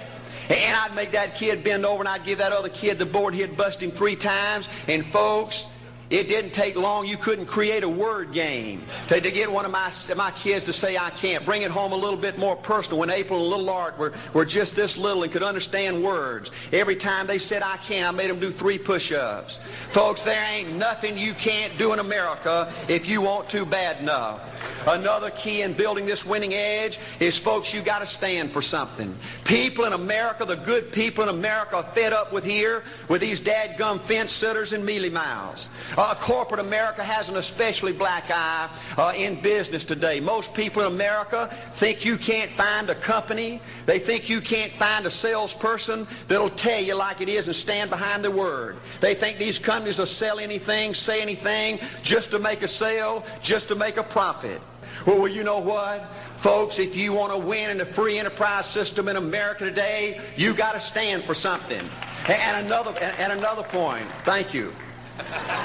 And 0.51 0.75
I'd 0.75 0.95
make 0.95 1.11
that 1.11 1.35
kid 1.35 1.63
bend 1.63 1.85
over 1.85 2.01
and 2.01 2.09
I'd 2.09 2.25
give 2.25 2.39
that 2.39 2.51
other 2.51 2.69
kid 2.69 2.99
the 2.99 3.05
board. 3.05 3.33
He'd 3.33 3.55
bust 3.55 3.81
him 3.81 3.91
three 3.91 4.15
times. 4.15 4.67
And 4.87 5.05
folks, 5.05 5.67
it 6.11 6.27
didn't 6.27 6.51
take 6.51 6.75
long. 6.75 7.07
You 7.07 7.15
couldn't 7.15 7.45
create 7.45 7.83
a 7.83 7.89
word 7.89 8.33
game 8.33 8.83
to, 9.07 9.21
to, 9.21 9.31
get 9.31 9.49
one 9.49 9.63
of 9.63 9.71
my, 9.71 9.89
my 10.17 10.31
kids 10.31 10.65
to 10.65 10.73
say, 10.73 10.97
I 10.97 11.09
can't. 11.11 11.45
Bring 11.45 11.61
it 11.61 11.71
home 11.71 11.93
a 11.93 11.95
little 11.95 12.19
bit 12.19 12.37
more 12.37 12.57
personal. 12.57 12.99
When 12.99 13.09
April 13.09 13.39
and 13.39 13.49
little 13.49 13.69
Art 13.69 13.97
were, 13.97 14.11
were 14.33 14.43
just 14.43 14.75
this 14.75 14.97
little 14.97 15.23
and 15.23 15.31
could 15.31 15.41
understand 15.41 16.03
words, 16.03 16.51
every 16.73 16.97
time 16.97 17.27
they 17.27 17.39
said, 17.39 17.63
I 17.63 17.77
can't, 17.77 18.13
I 18.13 18.17
made 18.17 18.29
them 18.29 18.39
do 18.39 18.51
three 18.51 18.77
push-ups. 18.77 19.55
Folks, 19.91 20.23
there 20.23 20.45
ain't 20.51 20.75
nothing 20.75 21.17
you 21.17 21.33
can't 21.33 21.75
do 21.77 21.93
in 21.93 21.99
America 21.99 22.71
if 22.89 23.07
you 23.07 23.21
want 23.21 23.49
to 23.51 23.65
bad 23.65 24.01
enough. 24.01 24.70
Another 24.87 25.29
key 25.31 25.61
in 25.61 25.73
building 25.73 26.05
this 26.05 26.25
winning 26.25 26.53
edge 26.53 26.99
is, 27.19 27.37
folks, 27.37 27.73
you 27.73 27.81
got 27.81 27.99
to 27.99 28.05
stand 28.05 28.51
for 28.51 28.61
something. 28.61 29.15
People 29.45 29.85
in 29.85 29.93
America, 29.93 30.43
the 30.43 30.55
good 30.55 30.91
people 30.91 31.23
in 31.23 31.29
America 31.29 31.77
are 31.77 31.83
fed 31.83 32.13
up 32.13 32.33
with 32.33 32.43
here 32.43 32.83
with 33.07 33.21
these 33.21 33.39
dadgum 33.39 33.99
fence 33.99 34.31
sitters 34.31 34.73
and 34.73 34.83
mealy 34.83 35.09
mouths. 35.09 35.69
Uh, 35.97 36.15
corporate 36.15 36.59
America 36.59 37.03
has 37.03 37.29
an 37.29 37.37
especially 37.37 37.93
black 37.93 38.25
eye 38.29 38.69
uh, 38.97 39.13
in 39.15 39.39
business 39.41 39.83
today. 39.83 40.19
Most 40.19 40.55
people 40.55 40.81
in 40.81 40.91
America 40.91 41.47
think 41.47 42.03
you 42.03 42.17
can't 42.17 42.49
find 42.49 42.89
a 42.89 42.95
company. 42.95 43.61
They 43.85 43.99
think 43.99 44.29
you 44.29 44.41
can't 44.41 44.71
find 44.71 45.05
a 45.05 45.11
salesperson 45.11 46.07
that'll 46.27 46.49
tell 46.49 46.81
you 46.81 46.95
like 46.95 47.21
it 47.21 47.29
is 47.29 47.47
and 47.47 47.55
stand 47.55 47.89
behind 47.89 48.23
the 48.23 48.31
word. 48.31 48.77
They 48.99 49.13
think 49.13 49.37
these 49.37 49.59
companies 49.59 49.99
will 49.99 50.05
sell 50.05 50.39
anything, 50.39 50.93
say 50.93 51.21
anything, 51.21 51.79
just 52.01 52.31
to 52.31 52.39
make 52.39 52.63
a 52.63 52.67
sale, 52.67 53.23
just 53.43 53.67
to 53.67 53.75
make 53.75 53.97
a 53.97 54.03
profit. 54.03 54.61
Well, 55.05 55.27
you 55.27 55.43
know 55.43 55.59
what? 55.59 56.05
Folks, 56.41 56.77
if 56.77 56.95
you 56.95 57.13
want 57.13 57.31
to 57.33 57.39
win 57.39 57.71
in 57.71 57.77
the 57.77 57.85
free 57.85 58.19
enterprise 58.19 58.67
system 58.67 59.07
in 59.07 59.15
America 59.15 59.65
today, 59.65 60.19
you 60.35 60.53
got 60.53 60.73
to 60.73 60.79
stand 60.79 61.23
for 61.23 61.33
something. 61.33 61.81
And 62.29 62.65
another, 62.65 62.93
and 62.99 63.33
another 63.33 63.63
point, 63.63 64.05
thank 64.23 64.53
you, 64.53 64.73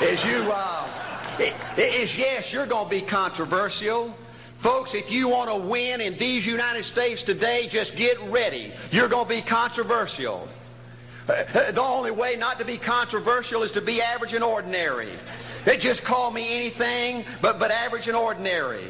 is 0.02 0.25
you, 0.25 0.43
uh, 0.52 0.88
is 1.76 2.16
yes, 2.16 2.52
you're 2.52 2.66
going 2.66 2.85
to 2.85 2.90
be 2.90 3.02
controversial. 3.02 4.16
Folks, 4.55 4.95
if 4.95 5.12
you 5.12 5.28
want 5.28 5.50
to 5.50 5.57
win 5.57 6.00
in 6.00 6.16
these 6.16 6.47
United 6.47 6.85
States 6.85 7.23
today, 7.23 7.69
just 7.71 7.95
get 7.95 8.19
ready. 8.31 8.73
You're 8.90 9.09
going 9.09 9.28
to 9.28 9.35
be 9.35 9.43
controversial. 9.43 10.49
The 11.26 11.83
only 11.83 12.11
way 12.11 12.37
not 12.37 12.59
to 12.59 12.64
be 12.64 12.78
controversial 12.78 13.62
is 13.62 13.73
to 13.73 13.83
be 13.83 14.00
average 14.00 14.33
and 14.33 14.43
ordinary. 14.43 15.09
They 15.66 15.76
just 15.76 16.05
call 16.05 16.31
me 16.31 16.57
anything 16.57 17.25
but, 17.43 17.59
but 17.59 17.71
average 17.71 18.09
and 18.09 18.16
ordinary. 18.16 18.85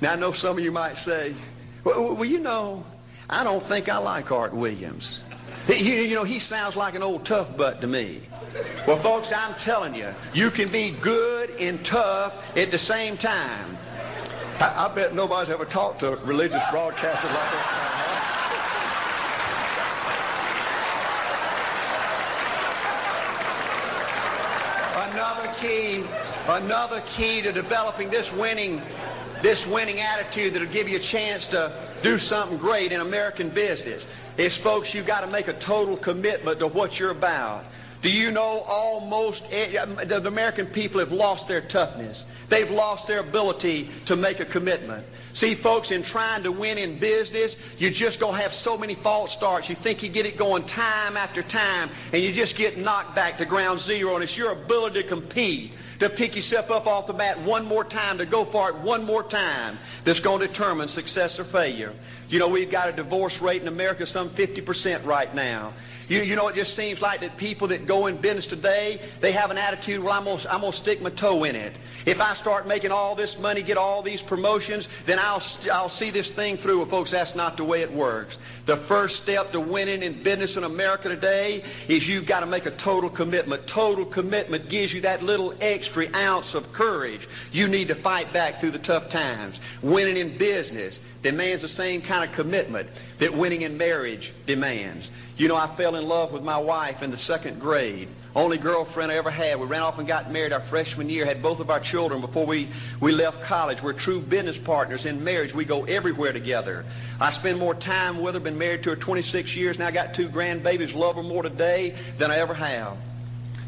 Now, 0.00 0.12
I 0.12 0.16
know 0.16 0.32
some 0.32 0.58
of 0.58 0.64
you 0.64 0.70
might 0.70 0.96
say, 0.96 1.34
well, 1.82 2.14
well 2.14 2.24
you 2.24 2.38
know, 2.38 2.84
I 3.28 3.42
don't 3.42 3.62
think 3.62 3.88
I 3.88 3.98
like 3.98 4.30
Art 4.30 4.54
Williams. 4.54 5.22
You, 5.68 5.74
you 5.74 6.14
know, 6.14 6.24
he 6.24 6.38
sounds 6.38 6.76
like 6.76 6.94
an 6.94 7.02
old 7.02 7.26
tough 7.26 7.56
butt 7.56 7.80
to 7.80 7.86
me. 7.86 8.20
Well, 8.86 8.96
folks, 8.96 9.32
I'm 9.32 9.52
telling 9.54 9.94
you, 9.94 10.08
you 10.32 10.50
can 10.50 10.68
be 10.68 10.94
good 11.02 11.50
and 11.60 11.84
tough 11.84 12.56
at 12.56 12.70
the 12.70 12.78
same 12.78 13.16
time. 13.16 13.76
I, 14.60 14.88
I 14.88 14.94
bet 14.94 15.14
nobody's 15.14 15.50
ever 15.50 15.64
talked 15.64 16.00
to 16.00 16.12
a 16.12 16.24
religious 16.24 16.62
broadcaster 16.70 17.26
like 17.26 17.36
that. 17.36 17.84
Another 25.12 25.52
key, 25.54 26.04
another 26.48 27.02
key 27.06 27.42
to 27.42 27.52
developing 27.52 28.08
this 28.08 28.32
winning 28.32 28.80
this 29.42 29.66
winning 29.66 30.00
attitude 30.00 30.54
that'll 30.54 30.68
give 30.68 30.88
you 30.88 30.96
a 30.96 31.00
chance 31.00 31.46
to 31.48 31.72
do 32.02 32.18
something 32.18 32.58
great 32.58 32.92
in 32.92 33.00
American 33.00 33.48
business 33.48 34.08
is, 34.36 34.56
folks, 34.56 34.94
you've 34.94 35.06
got 35.06 35.24
to 35.24 35.30
make 35.30 35.48
a 35.48 35.52
total 35.54 35.96
commitment 35.96 36.58
to 36.60 36.66
what 36.66 36.98
you're 36.98 37.10
about. 37.10 37.64
Do 38.00 38.12
you 38.12 38.30
know 38.30 38.62
almost 38.68 39.50
the 39.50 40.22
American 40.24 40.66
people 40.66 41.00
have 41.00 41.10
lost 41.10 41.48
their 41.48 41.60
toughness? 41.60 42.26
They've 42.48 42.70
lost 42.70 43.08
their 43.08 43.20
ability 43.20 43.90
to 44.04 44.14
make 44.14 44.38
a 44.38 44.44
commitment. 44.44 45.04
See, 45.32 45.54
folks, 45.54 45.90
in 45.90 46.02
trying 46.02 46.44
to 46.44 46.52
win 46.52 46.78
in 46.78 46.98
business, 46.98 47.76
you're 47.78 47.90
just 47.90 48.20
going 48.20 48.36
to 48.36 48.40
have 48.40 48.52
so 48.52 48.78
many 48.78 48.94
false 48.94 49.32
starts. 49.32 49.68
You 49.68 49.74
think 49.74 50.02
you 50.02 50.08
get 50.08 50.26
it 50.26 50.36
going 50.36 50.64
time 50.64 51.16
after 51.16 51.42
time, 51.42 51.90
and 52.12 52.22
you 52.22 52.32
just 52.32 52.56
get 52.56 52.78
knocked 52.78 53.16
back 53.16 53.36
to 53.38 53.44
ground 53.44 53.80
zero, 53.80 54.14
and 54.14 54.22
it's 54.22 54.38
your 54.38 54.52
ability 54.52 55.02
to 55.02 55.08
compete 55.08 55.72
to 55.98 56.08
pick 56.08 56.36
yourself 56.36 56.70
up 56.70 56.86
off 56.86 57.06
the 57.06 57.12
mat 57.12 57.40
one 57.40 57.64
more 57.66 57.84
time, 57.84 58.18
to 58.18 58.26
go 58.26 58.44
for 58.44 58.68
it 58.68 58.76
one 58.76 59.04
more 59.04 59.22
time, 59.22 59.78
that's 60.04 60.20
going 60.20 60.40
to 60.40 60.46
determine 60.46 60.88
success 60.88 61.40
or 61.40 61.44
failure. 61.44 61.92
You 62.28 62.38
know, 62.38 62.48
we've 62.48 62.70
got 62.70 62.90
a 62.90 62.92
divorce 62.92 63.40
rate 63.40 63.62
in 63.62 63.68
America 63.68 64.06
some 64.06 64.28
50% 64.28 65.06
right 65.06 65.34
now. 65.34 65.72
You, 66.08 66.20
you 66.20 66.36
know, 66.36 66.48
it 66.48 66.54
just 66.54 66.74
seems 66.74 67.02
like 67.02 67.20
that 67.20 67.36
people 67.36 67.68
that 67.68 67.86
go 67.86 68.06
in 68.06 68.16
business 68.16 68.46
today, 68.46 69.00
they 69.20 69.32
have 69.32 69.50
an 69.50 69.58
attitude, 69.58 70.02
well, 70.02 70.12
I'm 70.12 70.24
going 70.24 70.38
to 70.38 70.52
I'm 70.52 70.60
gonna 70.60 70.72
stick 70.72 71.02
my 71.02 71.10
toe 71.10 71.44
in 71.44 71.54
it. 71.54 71.74
If 72.06 72.22
I 72.22 72.32
start 72.32 72.66
making 72.66 72.90
all 72.90 73.14
this 73.14 73.38
money, 73.38 73.60
get 73.60 73.76
all 73.76 74.00
these 74.00 74.22
promotions, 74.22 74.88
then 75.04 75.18
I'll, 75.18 75.42
I'll 75.70 75.90
see 75.90 76.08
this 76.08 76.30
thing 76.30 76.56
through. 76.56 76.78
Well, 76.78 76.86
folks, 76.86 77.10
that's 77.10 77.34
not 77.34 77.58
the 77.58 77.64
way 77.64 77.82
it 77.82 77.92
works. 77.92 78.38
The 78.64 78.76
first 78.76 79.22
step 79.22 79.52
to 79.52 79.60
winning 79.60 80.02
in 80.02 80.22
business 80.22 80.56
in 80.56 80.64
America 80.64 81.10
today 81.10 81.62
is 81.88 82.08
you've 82.08 82.26
got 82.26 82.40
to 82.40 82.46
make 82.46 82.64
a 82.64 82.70
total 82.70 83.10
commitment. 83.10 83.66
Total 83.66 84.06
commitment 84.06 84.70
gives 84.70 84.94
you 84.94 85.02
that 85.02 85.22
little 85.22 85.52
extra 85.60 86.06
ounce 86.16 86.54
of 86.54 86.72
courage 86.72 87.28
you 87.52 87.68
need 87.68 87.88
to 87.88 87.94
fight 87.94 88.32
back 88.32 88.60
through 88.60 88.70
the 88.70 88.78
tough 88.78 89.10
times. 89.10 89.60
Winning 89.82 90.16
in 90.16 90.38
business 90.38 91.00
demands 91.22 91.62
the 91.62 91.68
same 91.68 92.00
kind 92.00 92.28
of 92.28 92.34
commitment 92.34 92.88
that 93.18 93.32
winning 93.34 93.62
in 93.62 93.76
marriage 93.76 94.32
demands. 94.46 95.10
You 95.36 95.48
know, 95.48 95.56
I 95.56 95.66
fell 95.66 95.94
in 95.94 96.06
love 96.06 96.32
with 96.32 96.42
my 96.42 96.58
wife 96.58 97.02
in 97.02 97.10
the 97.10 97.16
second 97.16 97.60
grade. 97.60 98.08
Only 98.34 98.58
girlfriend 98.58 99.10
I 99.10 99.16
ever 99.16 99.30
had. 99.30 99.58
We 99.58 99.66
ran 99.66 99.82
off 99.82 99.98
and 99.98 100.06
got 100.06 100.30
married 100.30 100.52
our 100.52 100.60
freshman 100.60 101.08
year, 101.08 101.24
had 101.24 101.42
both 101.42 101.60
of 101.60 101.70
our 101.70 101.80
children 101.80 102.20
before 102.20 102.46
we, 102.46 102.68
we 103.00 103.12
left 103.12 103.42
college. 103.42 103.82
We're 103.82 103.94
true 103.94 104.20
business 104.20 104.58
partners 104.58 105.06
in 105.06 105.24
marriage. 105.24 105.54
We 105.54 105.64
go 105.64 105.84
everywhere 105.84 106.32
together. 106.32 106.84
I 107.20 107.30
spend 107.30 107.58
more 107.58 107.74
time 107.74 108.20
with 108.20 108.34
her, 108.34 108.40
been 108.40 108.58
married 108.58 108.82
to 108.84 108.90
her 108.90 108.96
26 108.96 109.56
years. 109.56 109.78
Now 109.78 109.90
got 109.90 110.14
two 110.14 110.28
grandbabies, 110.28 110.94
love 110.94 111.16
her 111.16 111.22
more 111.22 111.42
today 111.42 111.94
than 112.18 112.30
I 112.30 112.38
ever 112.38 112.54
have. 112.54 112.96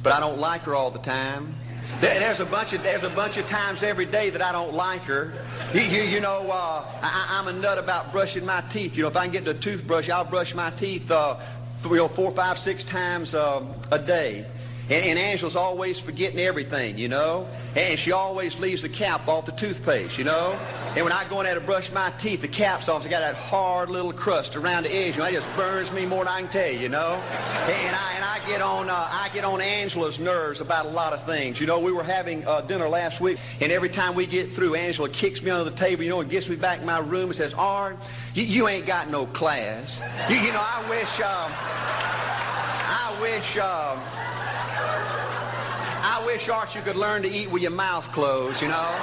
But 0.03 0.13
I 0.13 0.21
don't 0.21 0.39
like 0.39 0.63
her 0.63 0.75
all 0.75 0.91
the 0.91 0.99
time. 0.99 1.55
There's 2.01 2.41
a 2.41 2.47
bunch 2.47 2.73
of 2.73 2.83
there's 2.83 3.03
a 3.03 3.11
bunch 3.11 3.37
of 3.37 3.47
times 3.47 3.83
every 3.83 4.07
day 4.07 4.31
that 4.31 4.41
I 4.41 4.53
don't 4.53 4.73
like 4.73 5.03
her. 5.03 5.33
You, 5.75 5.81
you, 5.83 6.03
you 6.03 6.21
know, 6.21 6.49
uh, 6.51 6.85
I, 7.03 7.39
am 7.39 7.49
a 7.49 7.53
nut 7.53 7.79
about 7.79 8.13
brushing 8.13 8.47
my 8.47 8.63
teeth. 8.71 8.97
You 8.97 9.03
know, 9.03 9.09
if 9.09 9.17
I 9.17 9.25
can 9.25 9.33
get 9.33 9.49
a 9.49 9.55
toothbrush, 9.55 10.09
I'll 10.09 10.25
brush 10.25 10.55
my 10.55 10.71
teeth 10.71 11.11
uh, 11.11 11.37
you 11.85 11.97
know, 11.97 12.09
four, 12.09 12.31
five, 12.31 12.59
six 12.59 12.85
times 12.85 13.35
uh, 13.35 13.65
a 13.91 13.99
day. 13.99 14.47
And, 14.91 15.07
and, 15.07 15.19
Angela's 15.21 15.55
always 15.55 16.01
forgetting 16.01 16.41
everything, 16.41 16.99
you 16.99 17.07
know. 17.07 17.47
And 17.77 17.97
she 17.97 18.11
always 18.11 18.59
leaves 18.59 18.83
the 18.83 18.89
cap 18.89 19.29
off 19.29 19.47
the 19.47 19.53
toothpaste, 19.53 20.19
you 20.19 20.25
know. 20.25 20.59
And 20.97 21.05
when 21.05 21.13
I 21.13 21.25
go 21.29 21.39
in 21.39 21.47
there 21.47 21.55
to 21.55 21.61
brush 21.61 21.93
my 21.93 22.11
teeth, 22.19 22.41
the 22.41 22.49
cap's 22.49 22.89
off. 22.89 23.03
It's 23.03 23.11
got 23.11 23.21
that 23.21 23.37
hard 23.37 23.89
little 23.89 24.13
crust 24.13 24.57
around 24.57 24.83
the 24.83 24.93
edge. 24.93 25.15
You 25.15 25.21
know, 25.21 25.29
it 25.29 25.33
just 25.35 25.57
burns 25.57 25.93
me 25.93 26.07
more 26.07 26.25
than 26.25 26.35
I 26.35 26.41
can 26.41 26.51
tell 26.51 26.73
you, 26.73 26.81
you 26.81 26.89
know. 26.89 27.23
And 27.69 27.97
I, 27.97 28.13
and 28.17 28.25
I 28.25 28.41
get 28.49 28.61
on 28.61 28.91
uh, 28.91 28.95
I 28.95 29.31
get 29.33 29.45
on 29.45 29.61
Angela's 29.61 30.19
nerves 30.19 30.61
about 30.61 30.87
a 30.87 30.89
lot 30.89 31.13
of 31.13 31.23
things. 31.25 31.61
You 31.61 31.69
know, 31.69 31.79
we 31.79 31.93
were 31.93 32.03
having 32.03 32.45
uh, 32.45 32.63
dinner 32.63 32.89
last 32.89 33.21
week, 33.21 33.39
and 33.61 33.71
every 33.71 33.89
time 33.89 34.17
we 34.17 34.27
get 34.27 34.51
through, 34.51 34.75
Angela 34.75 35.09
kicks 35.09 35.41
me 35.41 35.53
under 35.53 35.71
the 35.71 35.77
table, 35.77 36.03
you 36.03 36.11
know, 36.11 36.21
and 36.21 36.29
gets 36.29 36.49
me 36.49 36.57
back 36.57 36.81
in 36.81 36.87
my 36.87 36.99
room 36.99 37.27
and 37.27 37.37
says, 37.37 37.55
Art, 37.55 37.97
you, 38.35 38.43
you 38.43 38.67
ain't 38.67 38.87
got 38.87 39.09
no 39.09 39.27
class. 39.27 40.03
You, 40.29 40.35
you 40.35 40.53
know, 40.53 40.61
I 40.61 40.85
wish, 40.91 41.21
um, 41.21 41.53
I 42.91 43.17
wish, 43.21 43.57
um, 43.59 44.30
wish, 46.33 46.49
Art, 46.49 46.75
you 46.77 46.81
could 46.83 46.97
learn 46.97 47.23
to 47.23 47.29
eat 47.29 47.51
with 47.51 47.63
your 47.63 47.73
mouth 47.73 48.11
closed, 48.13 48.63
you 48.63 48.69
know. 48.69 48.95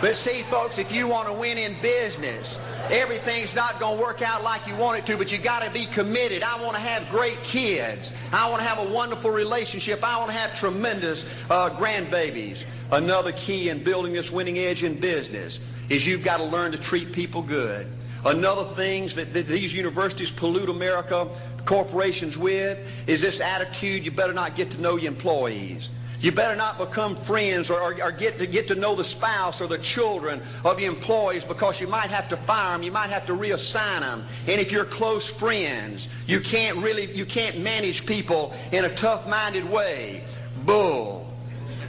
But 0.00 0.14
see, 0.14 0.42
folks, 0.42 0.78
if 0.78 0.94
you 0.94 1.08
want 1.08 1.26
to 1.26 1.32
win 1.32 1.58
in 1.58 1.74
business, 1.82 2.60
everything's 2.88 3.56
not 3.56 3.80
going 3.80 3.96
to 3.96 4.02
work 4.02 4.22
out 4.22 4.44
like 4.44 4.64
you 4.68 4.76
want 4.76 4.96
it 4.96 5.06
to, 5.06 5.16
but 5.16 5.32
you 5.32 5.38
got 5.38 5.64
to 5.64 5.70
be 5.72 5.86
committed. 5.86 6.44
I 6.44 6.62
want 6.62 6.76
to 6.76 6.80
have 6.80 7.10
great 7.10 7.38
kids. 7.42 8.12
I 8.32 8.48
want 8.48 8.62
to 8.62 8.68
have 8.68 8.78
a 8.78 8.92
wonderful 8.92 9.32
relationship. 9.32 10.04
I 10.04 10.16
want 10.18 10.30
to 10.30 10.36
have 10.36 10.56
tremendous 10.56 11.28
uh, 11.50 11.70
grandbabies. 11.70 12.64
Another 12.92 13.32
key 13.32 13.70
in 13.70 13.82
building 13.82 14.12
this 14.12 14.30
winning 14.30 14.58
edge 14.58 14.84
in 14.84 14.94
business 14.94 15.58
is 15.88 16.06
you've 16.06 16.24
got 16.24 16.36
to 16.36 16.44
learn 16.44 16.70
to 16.70 16.78
treat 16.78 17.10
people 17.10 17.42
good. 17.42 17.88
Another 18.24 18.64
things 18.74 19.14
that, 19.14 19.32
that 19.32 19.46
these 19.46 19.74
universities 19.74 20.30
pollute 20.30 20.68
America 20.68 21.28
corporations 21.68 22.38
with 22.38 23.06
is 23.06 23.20
this 23.20 23.42
attitude 23.42 24.02
you 24.02 24.10
better 24.10 24.32
not 24.32 24.56
get 24.56 24.70
to 24.70 24.80
know 24.80 24.96
your 24.96 25.12
employees. 25.12 25.90
You 26.18 26.32
better 26.32 26.56
not 26.56 26.78
become 26.78 27.14
friends 27.14 27.70
or, 27.70 27.78
or, 27.78 28.02
or, 28.02 28.10
get 28.10 28.38
to 28.38 28.46
get 28.46 28.68
to 28.68 28.74
know 28.74 28.96
the 28.96 29.04
spouse 29.04 29.60
or 29.60 29.68
the 29.68 29.76
children 29.78 30.40
of 30.64 30.80
your 30.80 30.90
employees 30.90 31.44
because 31.44 31.78
you 31.78 31.86
might 31.86 32.10
have 32.10 32.26
to 32.30 32.38
fire 32.38 32.72
them. 32.72 32.82
You 32.82 32.90
might 32.90 33.10
have 33.10 33.26
to 33.26 33.34
reassign 33.34 34.00
them. 34.00 34.24
And 34.48 34.60
if 34.60 34.72
you're 34.72 34.86
close 34.86 35.28
friends, 35.28 36.08
you 36.26 36.40
can't 36.40 36.78
really 36.78 37.04
you 37.14 37.26
can't 37.26 37.58
manage 37.60 38.06
people 38.06 38.54
in 38.72 38.86
a 38.86 38.94
tough-minded 38.94 39.70
way. 39.70 40.24
Bull. 40.64 41.27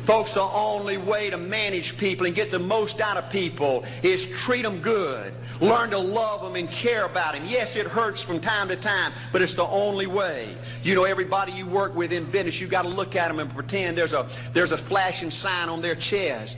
Folks, 0.09 0.33
the 0.33 0.41
only 0.41 0.97
way 0.97 1.29
to 1.29 1.37
manage 1.37 1.95
people 1.95 2.25
and 2.25 2.33
get 2.33 2.49
the 2.49 2.57
most 2.57 2.99
out 2.99 3.15
of 3.15 3.29
people 3.29 3.85
is 4.01 4.27
treat 4.27 4.63
them 4.63 4.79
good. 4.79 5.31
Learn 5.61 5.91
to 5.91 5.99
love 5.99 6.41
them 6.41 6.55
and 6.55 6.67
care 6.71 7.05
about 7.05 7.35
them. 7.35 7.43
Yes, 7.45 7.75
it 7.75 7.85
hurts 7.85 8.23
from 8.23 8.39
time 8.39 8.69
to 8.69 8.75
time, 8.75 9.13
but 9.31 9.43
it's 9.43 9.53
the 9.53 9.67
only 9.67 10.07
way. 10.07 10.47
You 10.81 10.95
know, 10.95 11.03
everybody 11.03 11.51
you 11.51 11.67
work 11.67 11.95
with 11.95 12.11
in 12.11 12.25
business, 12.25 12.59
you've 12.59 12.71
got 12.71 12.85
to 12.85 12.89
look 12.89 13.15
at 13.15 13.27
them 13.27 13.37
and 13.37 13.51
pretend 13.53 13.95
there's 13.95 14.13
a, 14.13 14.27
there's 14.51 14.71
a 14.71 14.79
flashing 14.79 15.29
sign 15.29 15.69
on 15.69 15.79
their 15.79 15.93
chest. 15.93 16.57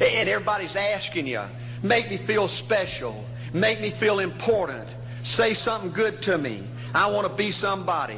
And 0.00 0.26
everybody's 0.26 0.74
asking 0.74 1.26
you, 1.26 1.42
make 1.82 2.08
me 2.08 2.16
feel 2.16 2.48
special. 2.48 3.26
Make 3.52 3.82
me 3.82 3.90
feel 3.90 4.20
important. 4.20 4.88
Say 5.22 5.52
something 5.52 5.90
good 5.90 6.22
to 6.22 6.38
me. 6.38 6.62
I 6.94 7.10
want 7.10 7.28
to 7.28 7.34
be 7.34 7.50
somebody. 7.50 8.16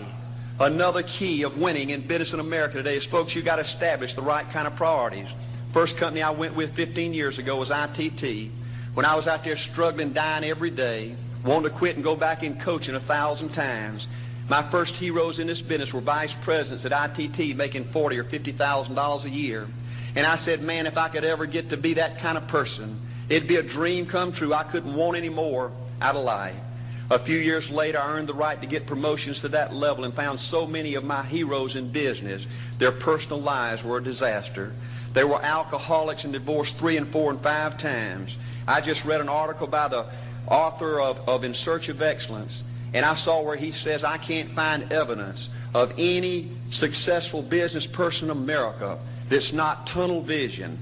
Another 0.60 1.04
key 1.04 1.44
of 1.44 1.60
winning 1.60 1.90
in 1.90 2.00
business 2.00 2.32
in 2.32 2.40
America 2.40 2.78
today 2.78 2.96
is, 2.96 3.04
folks, 3.04 3.32
you 3.32 3.42
got 3.42 3.56
to 3.56 3.62
establish 3.62 4.14
the 4.14 4.22
right 4.22 4.48
kind 4.50 4.66
of 4.66 4.74
priorities. 4.74 5.32
First 5.72 5.96
company 5.96 6.20
I 6.20 6.30
went 6.30 6.56
with 6.56 6.72
15 6.72 7.14
years 7.14 7.38
ago 7.38 7.58
was 7.58 7.70
ITT. 7.70 8.50
When 8.94 9.06
I 9.06 9.14
was 9.14 9.28
out 9.28 9.44
there 9.44 9.54
struggling, 9.54 10.12
dying 10.12 10.42
every 10.42 10.70
day, 10.70 11.14
wanting 11.44 11.70
to 11.70 11.76
quit 11.76 11.94
and 11.94 12.02
go 12.02 12.16
back 12.16 12.42
in 12.42 12.58
coaching 12.58 12.96
a 12.96 13.00
thousand 13.00 13.50
times, 13.50 14.08
my 14.48 14.60
first 14.62 14.96
heroes 14.96 15.38
in 15.38 15.46
this 15.46 15.62
business 15.62 15.94
were 15.94 16.00
vice 16.00 16.34
presidents 16.34 16.84
at 16.84 17.18
ITT 17.18 17.56
making 17.56 17.84
forty 17.84 18.18
or 18.18 18.24
fifty 18.24 18.50
thousand 18.50 18.96
dollars 18.96 19.26
a 19.26 19.30
year. 19.30 19.68
And 20.16 20.26
I 20.26 20.34
said, 20.34 20.62
man, 20.62 20.86
if 20.86 20.98
I 20.98 21.08
could 21.08 21.22
ever 21.22 21.46
get 21.46 21.70
to 21.70 21.76
be 21.76 21.94
that 21.94 22.18
kind 22.18 22.36
of 22.36 22.48
person, 22.48 22.98
it'd 23.28 23.46
be 23.46 23.56
a 23.56 23.62
dream 23.62 24.06
come 24.06 24.32
true. 24.32 24.52
I 24.52 24.64
couldn't 24.64 24.94
want 24.94 25.16
any 25.16 25.28
more 25.28 25.70
out 26.02 26.16
of 26.16 26.24
life. 26.24 26.56
A 27.10 27.18
few 27.18 27.38
years 27.38 27.70
later, 27.70 27.98
I 27.98 28.16
earned 28.16 28.28
the 28.28 28.34
right 28.34 28.60
to 28.60 28.66
get 28.66 28.86
promotions 28.86 29.40
to 29.40 29.48
that 29.48 29.72
level 29.72 30.04
and 30.04 30.12
found 30.12 30.38
so 30.38 30.66
many 30.66 30.94
of 30.94 31.04
my 31.04 31.22
heroes 31.22 31.74
in 31.74 31.88
business, 31.88 32.46
their 32.76 32.92
personal 32.92 33.40
lives 33.40 33.82
were 33.82 33.96
a 33.96 34.02
disaster. 34.04 34.72
They 35.14 35.24
were 35.24 35.42
alcoholics 35.42 36.24
and 36.24 36.34
divorced 36.34 36.78
three 36.78 36.98
and 36.98 37.08
four 37.08 37.30
and 37.30 37.40
five 37.40 37.78
times. 37.78 38.36
I 38.66 38.82
just 38.82 39.06
read 39.06 39.22
an 39.22 39.30
article 39.30 39.66
by 39.66 39.88
the 39.88 40.04
author 40.46 41.00
of, 41.00 41.26
of 41.26 41.44
In 41.44 41.54
Search 41.54 41.88
of 41.88 42.02
Excellence, 42.02 42.62
and 42.92 43.06
I 43.06 43.14
saw 43.14 43.42
where 43.42 43.56
he 43.56 43.72
says, 43.72 44.04
I 44.04 44.18
can't 44.18 44.50
find 44.50 44.92
evidence 44.92 45.48
of 45.74 45.94
any 45.96 46.50
successful 46.70 47.40
business 47.40 47.86
person 47.86 48.30
in 48.30 48.36
America 48.36 48.98
that's 49.30 49.54
not 49.54 49.86
tunnel 49.86 50.20
vision, 50.20 50.78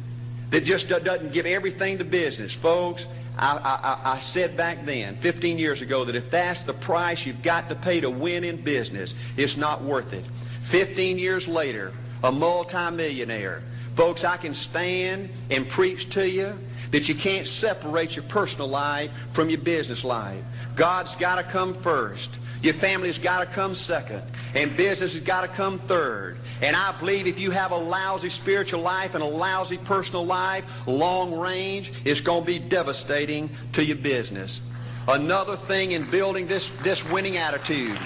that 0.51 0.65
just 0.65 0.89
doesn't 0.89 1.33
give 1.33 1.47
everything 1.47 1.99
to 1.99 2.05
business. 2.05 2.53
Folks, 2.53 3.07
I, 3.39 4.01
I, 4.05 4.13
I, 4.13 4.19
said 4.19 4.57
back 4.57 4.85
then, 4.85 5.15
15 5.17 5.59
years 5.59 5.83
ago, 5.83 6.05
that 6.05 6.17
if 6.17 6.31
that's 6.31 6.63
the 6.63 6.73
price 6.73 7.27
you've 7.27 7.43
got 7.43 7.69
to 7.69 7.75
pay 7.75 8.01
to 8.01 8.09
win 8.09 8.45
in 8.45 8.57
business, 8.57 9.15
it's 9.37 9.59
not 9.59 9.83
worth 9.83 10.15
it. 10.15 10.25
15 10.63 11.19
years 11.19 11.47
later, 11.47 11.93
a 12.25 12.33
multimillionaire. 12.33 13.63
Folks, 13.95 14.25
I 14.25 14.37
can 14.37 14.55
stand 14.55 15.29
and 15.51 15.69
preach 15.69 16.11
to 16.11 16.29
you 16.29 16.59
that 16.93 17.09
you 17.09 17.15
can't 17.15 17.47
separate 17.47 18.17
your 18.17 18.25
personal 18.25 18.69
life 18.69 19.11
from 19.33 19.51
your 19.51 19.61
business 19.61 20.05
life. 20.05 20.43
God's 20.75 21.15
got 21.17 21.37
to 21.37 21.43
come 21.43 21.75
first. 21.75 22.39
Your 22.67 22.75
family's 22.75 23.17
got 23.17 23.47
to 23.47 23.47
come 23.47 23.77
second. 23.77 24.23
And 24.57 24.77
business 24.77 25.13
has 25.13 25.23
got 25.23 25.43
to 25.43 25.49
come 25.49 25.79
third. 25.79 26.37
And 26.61 26.75
I 26.75 26.93
believe 26.99 27.29
if 27.29 27.39
you 27.39 27.53
have 27.53 27.71
a 27.71 27.77
lousy 27.77 28.29
spiritual 28.29 28.81
life 28.81 29.15
and 29.15 29.23
a 29.23 29.27
lousy 29.27 29.79
personal 29.79 30.27
life, 30.27 30.85
long 30.85 31.33
range, 31.33 31.93
it's 32.05 32.21
going 32.21 32.41
to 32.41 32.47
be 32.47 32.59
devastating 32.59 33.51
to 33.75 33.85
your 33.85 33.99
business. 33.99 34.69
Another 35.07 35.55
thing 35.55 35.93
in 35.93 36.11
building 36.11 36.49
this, 36.49 36.71
this 36.83 37.09
winning 37.09 37.37
attitude 37.37 37.97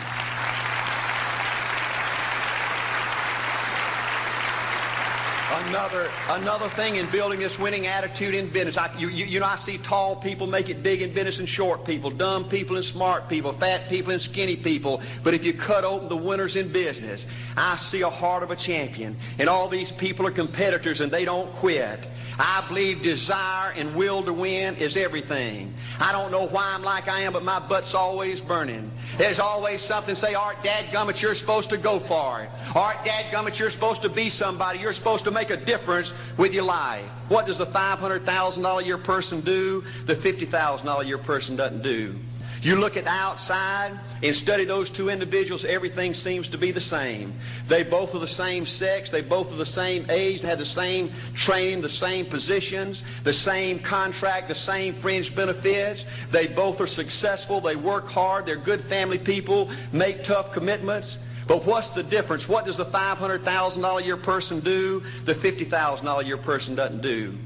Another, 5.71 6.11
another 6.31 6.69
thing 6.69 6.97
in 6.97 7.07
building 7.11 7.39
this 7.39 7.57
winning 7.57 7.87
attitude 7.87 8.35
in 8.35 8.49
business. 8.49 8.77
I, 8.77 8.93
you, 8.99 9.09
you, 9.09 9.25
you 9.25 9.39
know, 9.39 9.47
I 9.47 9.55
see 9.55 9.79
tall 9.79 10.17
people 10.17 10.49
make 10.49 10.69
it 10.69 10.83
big 10.83 11.01
in 11.01 11.15
business 11.15 11.39
and 11.39 11.49
short 11.49 11.85
people, 11.85 12.11
dumb 12.11 12.43
people 12.43 12.75
and 12.75 12.85
smart 12.85 13.29
people, 13.29 13.53
fat 13.53 13.89
people 13.89 14.11
and 14.11 14.21
skinny 14.21 14.57
people. 14.57 15.01
But 15.23 15.35
if 15.35 15.45
you 15.45 15.53
cut 15.53 15.85
open 15.85 16.09
the 16.09 16.17
winners 16.17 16.57
in 16.57 16.73
business, 16.73 17.29
I 17.57 17.77
see 17.77 18.03
a 18.03 18.11
heart 18.11 18.43
of 18.43 18.51
a 18.51 18.57
champion. 18.57 19.17
And 19.39 19.49
all 19.49 19.69
these 19.69 19.93
people 19.93 20.27
are 20.27 20.33
competitors 20.33 21.01
and 21.01 21.13
they 21.13 21.25
don't 21.25 21.53
quit. 21.53 22.09
I 22.43 22.65
believe 22.69 23.03
desire 23.03 23.73
and 23.77 23.95
will 23.95 24.23
to 24.23 24.33
win 24.33 24.75
is 24.77 24.97
everything. 24.97 25.75
I 26.01 26.11
don't 26.11 26.31
know 26.31 26.47
why 26.47 26.73
I'm 26.75 26.83
like 26.83 27.07
I 27.07 27.21
am, 27.21 27.35
but 27.35 27.45
my 27.45 27.59
butt's 27.59 27.95
always 27.95 28.41
burning. 28.41 28.91
There's 29.19 29.39
always 29.39 29.83
something 29.83 30.15
say, 30.15 30.33
Art, 30.33 30.57
Dad 30.63 30.87
dadgummit, 30.87 31.21
you're 31.21 31.35
supposed 31.35 31.69
to 31.69 31.77
go 31.77 31.99
for 31.99 32.41
it. 32.41 32.49
Art, 32.75 32.97
dadgummit, 33.05 33.59
you're 33.59 33.69
supposed 33.69 34.01
to 34.03 34.09
be 34.09 34.31
somebody. 34.31 34.79
You're 34.79 34.95
supposed 34.95 35.25
to 35.25 35.31
make 35.31 35.51
a 35.51 35.59
difference 35.65 36.13
with 36.37 36.55
your 36.55 36.65
life. 36.65 37.05
What 37.29 37.47
does 37.47 37.59
the 37.59 37.67
$500,000 37.67 38.81
a 38.81 38.85
year 38.85 38.99
person 38.99 39.41
do? 39.41 39.83
The 40.07 40.15
$50,000 40.15 41.01
a 41.03 41.07
year 41.07 41.19
person 41.19 41.57
doesn't 41.57 41.83
do. 41.83 42.15
You 42.63 42.77
look 42.77 42.99
at 42.99 43.05
the 43.05 43.11
outside 43.11 43.99
and 44.23 44.37
study 44.37 44.65
those 44.65 44.91
two 44.91 45.09
individuals, 45.09 45.65
everything 45.65 46.13
seems 46.13 46.47
to 46.49 46.59
be 46.59 46.73
the 46.73 46.81
same. 46.81 47.33
They 47.69 47.83
both 47.83 48.15
are 48.15 48.19
the 48.19 48.29
same 48.29 48.67
sex, 48.67 49.09
they 49.09 49.23
both 49.23 49.51
are 49.51 49.57
the 49.57 49.65
same 49.65 50.05
age, 50.11 50.43
they 50.43 50.49
have 50.49 50.59
the 50.59 50.67
same 50.67 51.11
training, 51.35 51.81
the 51.81 51.89
same 51.89 52.27
positions, 52.27 53.03
the 53.23 53.33
same 53.33 53.79
contract, 53.79 54.49
the 54.49 54.55
same 54.55 54.93
fringe 54.93 55.35
benefits. 55.35 56.05
They 56.31 56.49
both 56.49 56.83
are 56.83 56.87
successful, 56.87 57.61
they 57.61 57.77
work 57.77 58.09
hard, 58.11 58.45
they're 58.45 58.57
good 58.57 58.83
family 58.83 59.19
people, 59.19 59.71
make 59.93 60.23
tough 60.23 60.53
commitments. 60.53 61.19
But 61.51 61.67
what's 61.67 61.91
the 61.91 62.05
difference? 62.05 62.49
What 62.49 62.65
does 62.65 62.77
the 62.77 62.85
$500,000 62.85 64.01
a 64.01 64.05
year 64.05 64.17
person 64.17 64.61
do? 64.61 65.03
The 65.25 65.35
$50,000 65.35 66.21
a 66.21 66.25
year 66.25 66.37
person 66.37 66.77
doesn't 66.77 67.03
do. 67.03 67.37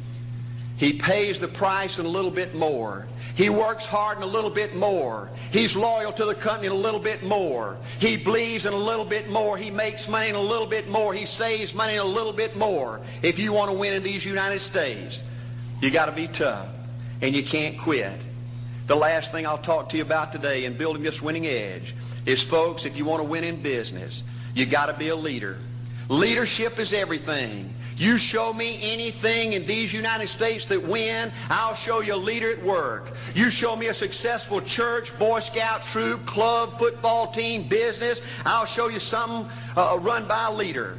He 0.76 0.92
pays 0.92 1.40
the 1.40 1.48
price 1.48 1.98
and 1.98 2.07
a 2.07 2.11
little 2.11 2.31
bit 2.31 2.55
more. 2.55 3.07
He 3.35 3.48
works 3.48 3.87
hard 3.87 4.18
and 4.18 4.24
a 4.24 4.26
little 4.26 4.50
bit 4.50 4.76
more. 4.76 5.31
He's 5.52 5.74
loyal 5.74 6.12
to 6.12 6.26
the 6.26 6.35
company 6.35 6.66
and 6.66 6.76
a 6.76 6.79
little 6.79 7.00
bit 7.00 7.22
more. 7.24 7.79
He 7.98 8.18
believes 8.18 8.66
in 8.66 8.74
a 8.74 8.76
little 8.76 9.07
bit 9.07 9.31
more. 9.31 9.57
He 9.57 9.70
makes 9.70 10.07
money 10.07 10.29
and 10.29 10.37
a 10.37 10.40
little 10.40 10.66
bit 10.66 10.87
more. 10.90 11.14
He 11.14 11.24
saves 11.24 11.74
money 11.74 11.94
and 11.94 12.02
a 12.02 12.05
little 12.05 12.35
bit 12.35 12.59
more. 12.59 13.00
If 13.22 13.38
you 13.38 13.55
want 13.55 13.70
to 13.70 13.79
win 13.79 13.94
in 13.94 14.02
these 14.02 14.26
United 14.26 14.61
States, 14.61 15.24
you 15.81 15.90
got 15.90 16.07
to 16.07 16.12
be 16.12 16.26
tough 16.26 16.68
and 17.22 17.35
you 17.35 17.42
can't 17.42 17.79
quit. 17.79 18.26
The 18.87 18.96
last 18.96 19.33
thing 19.33 19.46
I'll 19.46 19.57
talk 19.57 19.88
to 19.88 19.96
you 19.96 20.02
about 20.02 20.31
today 20.31 20.66
in 20.66 20.74
building 20.74 21.02
this 21.02 21.22
winning 21.22 21.46
edge 21.46 21.94
is, 22.26 22.42
folks, 22.42 22.84
if 22.84 22.96
you 22.96 23.04
want 23.04 23.22
to 23.22 23.28
win 23.28 23.44
in 23.44 23.60
business, 23.60 24.24
you 24.54 24.66
got 24.66 24.87
to 24.87 24.94
be 24.94 25.08
a 25.08 25.16
leader. 25.16 25.58
Leadership 26.08 26.78
is 26.78 26.92
everything. 26.92 27.72
You 27.96 28.18
show 28.18 28.52
me 28.52 28.78
anything 28.82 29.52
in 29.52 29.66
these 29.66 29.92
United 29.92 30.28
States 30.28 30.66
that 30.66 30.82
win, 30.82 31.30
I'll 31.48 31.76
show 31.76 32.00
you 32.00 32.14
a 32.14 32.16
leader 32.16 32.50
at 32.50 32.62
work. 32.62 33.12
You 33.34 33.50
show 33.50 33.76
me 33.76 33.87
a 33.87 33.94
successful 33.94 34.60
church, 34.60 35.16
Boy 35.18 35.40
Scout 35.40 35.82
troop, 35.84 36.26
club, 36.26 36.76
football 36.76 37.28
team, 37.28 37.68
business, 37.68 38.20
I'll 38.44 38.66
show 38.66 38.88
you 38.88 38.98
something 38.98 39.48
uh, 39.76 39.98
run 40.00 40.26
by 40.26 40.48
a 40.48 40.52
leader. 40.52 40.98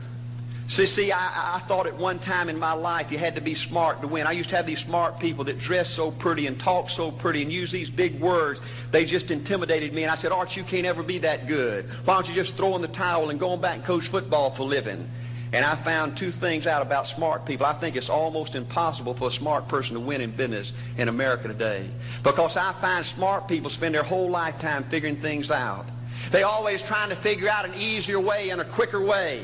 See, 0.68 0.88
see, 0.88 1.12
I, 1.12 1.56
I 1.56 1.60
thought 1.60 1.86
at 1.86 1.96
one 1.96 2.18
time 2.18 2.50
in 2.50 2.58
my 2.58 2.74
life 2.74 3.12
you 3.12 3.20
had 3.20 3.36
to 3.36 3.42
be 3.42 3.54
smart 3.54 4.02
to 4.02 4.08
win. 4.08 4.26
I 4.26 4.32
used 4.32 4.50
to 4.50 4.56
have 4.56 4.66
these 4.66 4.80
smart 4.80 5.20
people 5.20 5.44
that 5.44 5.60
dress 5.60 5.90
so 5.90 6.10
pretty 6.10 6.48
and 6.48 6.60
talk 6.60 6.90
so 6.90 7.12
pretty 7.12 7.44
and 7.44 7.54
use 7.54 7.72
these 7.72 7.92
big 7.92 8.20
words. 8.20 8.62
They 8.90 9.06
just 9.06 9.30
intimidated 9.30 9.94
me. 9.94 10.02
And 10.02 10.12
I 10.12 10.16
said, 10.16 10.32
Art, 10.32 10.58
you 10.58 10.64
can't 10.64 10.88
ever 10.88 11.04
be 11.04 11.20
that 11.20 11.48
good. 11.48 11.86
Why 12.06 12.16
don't 12.16 12.28
you 12.28 12.34
just 12.34 12.58
throw 12.58 12.76
in 12.76 12.82
the 12.82 12.88
towel 12.88 13.30
and 13.30 13.40
go 13.40 13.50
on 13.50 13.62
back 13.62 13.76
and 13.76 13.86
coach 13.86 14.08
football 14.08 14.50
for 14.50 14.64
a 14.64 14.66
living? 14.66 15.08
And 15.54 15.64
I 15.64 15.76
found 15.76 16.18
two 16.18 16.32
things 16.32 16.66
out 16.66 16.82
about 16.82 17.08
smart 17.08 17.46
people. 17.46 17.68
I 17.68 17.74
think 17.74 17.96
it's 17.96 18.10
almost 18.10 18.56
impossible 18.56 19.14
for 19.14 19.28
a 19.28 19.32
smart 19.32 19.68
person 19.68 19.94
to 19.94 20.00
win 20.00 20.20
in 20.20 20.32
business 20.32 20.74
in 20.98 21.10
America 21.10 21.48
today. 21.48 21.88
Because 22.24 22.58
I 22.58 22.74
find 22.74 23.06
smart 23.06 23.48
people 23.48 23.70
spend 23.70 23.94
their 23.94 24.04
whole 24.04 24.32
lifetime 24.32 24.84
figuring 24.86 25.16
things 25.16 25.52
out. 25.52 25.86
They're 26.32 26.48
always 26.48 26.82
trying 26.82 27.10
to 27.10 27.16
figure 27.16 27.48
out 27.50 27.66
an 27.66 27.76
easier 27.76 28.20
way 28.20 28.50
and 28.50 28.60
a 28.60 28.66
quicker 28.66 29.00
way. 29.00 29.44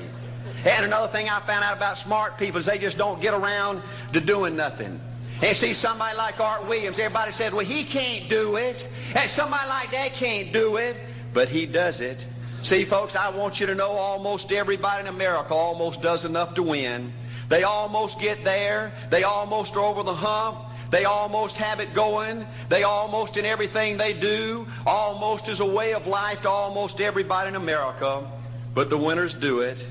And 0.66 0.86
another 0.86 1.08
thing 1.08 1.28
I 1.28 1.40
found 1.40 1.64
out 1.64 1.76
about 1.78 1.98
smart 1.98 2.38
people 2.38 2.60
is 2.60 2.66
they 2.66 2.78
just 2.78 2.98
don't 2.98 3.22
get 3.22 3.34
around 3.34 3.82
to 4.14 4.22
doing 4.22 4.56
nothing. 4.56 5.00
And 5.42 5.58
see 5.58 5.74
somebody 5.74 6.16
like 6.18 6.40
Art 6.40 6.68
Williams, 6.68 7.00
everybody 7.00 7.32
said, 7.32 7.54
well, 7.54 7.66
he 7.66 7.84
can't 7.84 8.30
do 8.30 8.58
it. 8.58 8.88
And 9.16 9.30
somebody 9.30 9.68
like 9.68 9.90
that 9.92 10.14
can't 10.14 10.54
do 10.54 10.78
it. 10.78 10.96
But 11.34 11.50
he 11.50 11.66
does 11.66 12.02
it. 12.02 12.28
See, 12.62 12.86
folks, 12.86 13.16
I 13.16 13.30
want 13.30 13.60
you 13.60 13.66
to 13.66 13.74
know 13.74 13.90
almost 13.90 14.52
everybody 14.52 15.02
in 15.02 15.08
America 15.08 15.54
almost 15.54 16.04
does 16.04 16.26
enough 16.26 16.54
to 16.56 16.64
win. 16.64 17.12
They 17.50 17.64
almost 17.64 18.22
get 18.22 18.44
there. 18.44 18.92
They 19.10 19.24
almost 19.24 19.76
are 19.76 19.80
over 19.80 20.04
the 20.04 20.14
hump. 20.14 20.60
They 20.92 21.06
almost 21.06 21.58
have 21.58 21.80
it 21.80 21.94
going. 21.94 22.46
They 22.70 22.84
almost 22.84 23.38
in 23.38 23.46
everything 23.46 23.98
they 23.98 24.14
do, 24.14 24.68
almost 24.86 25.48
is 25.48 25.62
a 25.62 25.66
way 25.66 25.94
of 25.94 26.06
life 26.06 26.42
to 26.42 26.50
almost 26.50 27.00
everybody 27.02 27.48
in 27.48 27.56
America. 27.56 28.30
But 28.76 28.90
the 28.90 28.98
winners 28.98 29.34
do 29.34 29.62
it. 29.62 29.84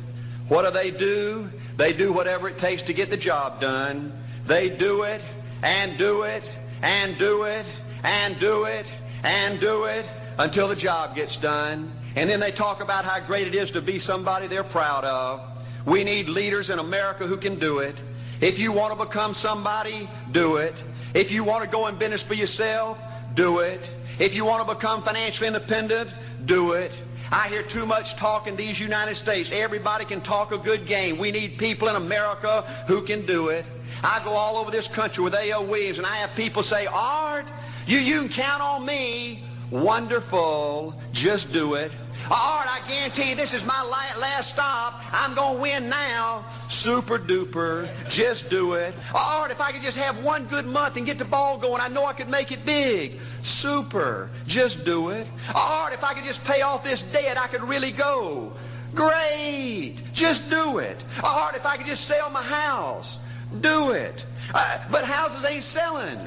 What 0.50 0.64
do 0.64 0.72
they 0.72 0.90
do? 0.90 1.48
They 1.76 1.92
do 1.92 2.12
whatever 2.12 2.48
it 2.48 2.58
takes 2.58 2.82
to 2.82 2.92
get 2.92 3.08
the 3.08 3.16
job 3.16 3.60
done. 3.60 4.12
They 4.46 4.68
do 4.68 5.04
it 5.04 5.24
and 5.62 5.96
do 5.96 6.24
it 6.24 6.42
and 6.82 7.16
do 7.18 7.44
it 7.44 7.64
and 8.02 8.36
do 8.40 8.64
it 8.64 8.92
and 9.22 9.60
do 9.60 9.84
it 9.84 10.04
until 10.40 10.66
the 10.66 10.74
job 10.74 11.14
gets 11.14 11.36
done. 11.36 11.88
And 12.16 12.28
then 12.28 12.40
they 12.40 12.50
talk 12.50 12.82
about 12.82 13.04
how 13.04 13.24
great 13.24 13.46
it 13.46 13.54
is 13.54 13.70
to 13.70 13.80
be 13.80 14.00
somebody 14.00 14.48
they're 14.48 14.64
proud 14.64 15.04
of. 15.04 15.46
We 15.86 16.02
need 16.02 16.28
leaders 16.28 16.68
in 16.68 16.80
America 16.80 17.28
who 17.28 17.36
can 17.36 17.60
do 17.60 17.78
it. 17.78 17.94
If 18.40 18.58
you 18.58 18.72
want 18.72 18.98
to 18.98 18.98
become 18.98 19.32
somebody, 19.32 20.08
do 20.32 20.56
it. 20.56 20.82
If 21.14 21.30
you 21.30 21.44
want 21.44 21.62
to 21.62 21.70
go 21.70 21.86
in 21.86 21.94
business 21.94 22.24
for 22.24 22.34
yourself, 22.34 23.00
do 23.34 23.60
it. 23.60 23.88
If 24.18 24.34
you 24.34 24.44
want 24.44 24.66
to 24.66 24.74
become 24.74 25.00
financially 25.00 25.46
independent, 25.46 26.12
do 26.44 26.72
it. 26.72 27.00
I 27.32 27.48
hear 27.48 27.62
too 27.62 27.86
much 27.86 28.16
talk 28.16 28.48
in 28.48 28.56
these 28.56 28.80
United 28.80 29.14
States. 29.14 29.52
Everybody 29.52 30.04
can 30.04 30.20
talk 30.20 30.52
a 30.52 30.58
good 30.58 30.86
game. 30.86 31.16
We 31.16 31.30
need 31.30 31.58
people 31.58 31.88
in 31.88 31.96
America 31.96 32.62
who 32.88 33.02
can 33.02 33.24
do 33.24 33.48
it. 33.48 33.64
I 34.02 34.20
go 34.24 34.32
all 34.32 34.56
over 34.56 34.70
this 34.70 34.88
country 34.88 35.22
with 35.22 35.34
A.L. 35.34 35.64
Williams, 35.64 35.98
and 35.98 36.06
I 36.06 36.16
have 36.16 36.34
people 36.34 36.62
say, 36.62 36.86
Art, 36.86 37.46
you, 37.86 37.98
you 37.98 38.20
can 38.20 38.28
count 38.28 38.62
on 38.62 38.84
me 38.84 39.44
Wonderful. 39.70 40.94
Just 41.12 41.52
do 41.52 41.74
it. 41.74 41.94
Art, 42.24 42.66
I 42.66 42.80
guarantee 42.88 43.30
you 43.30 43.36
this 43.36 43.54
is 43.54 43.64
my 43.64 43.82
last 44.20 44.52
stop. 44.52 45.02
I'm 45.12 45.34
going 45.34 45.56
to 45.56 45.62
win 45.62 45.88
now. 45.88 46.44
Super 46.68 47.18
duper. 47.18 47.88
Just 48.10 48.50
do 48.50 48.74
it. 48.74 48.94
Art, 49.14 49.50
if 49.50 49.60
I 49.60 49.72
could 49.72 49.82
just 49.82 49.98
have 49.98 50.24
one 50.24 50.44
good 50.46 50.66
month 50.66 50.96
and 50.96 51.06
get 51.06 51.18
the 51.18 51.24
ball 51.24 51.58
going, 51.58 51.80
I 51.80 51.88
know 51.88 52.04
I 52.04 52.12
could 52.12 52.28
make 52.28 52.52
it 52.52 52.64
big. 52.66 53.18
Super. 53.42 54.30
Just 54.46 54.84
do 54.84 55.10
it. 55.10 55.26
Art, 55.54 55.92
if 55.92 56.04
I 56.04 56.14
could 56.14 56.24
just 56.24 56.44
pay 56.44 56.62
off 56.62 56.84
this 56.84 57.02
debt, 57.02 57.38
I 57.38 57.46
could 57.46 57.62
really 57.62 57.92
go. 57.92 58.52
Great. 58.94 59.96
Just 60.12 60.50
do 60.50 60.78
it. 60.78 60.96
Art, 61.24 61.56
if 61.56 61.64
I 61.64 61.76
could 61.76 61.86
just 61.86 62.04
sell 62.06 62.30
my 62.30 62.42
house. 62.42 63.24
Do 63.60 63.92
it. 63.92 64.24
Uh, 64.54 64.78
but 64.90 65.04
houses 65.04 65.44
ain't 65.44 65.62
selling. 65.62 66.18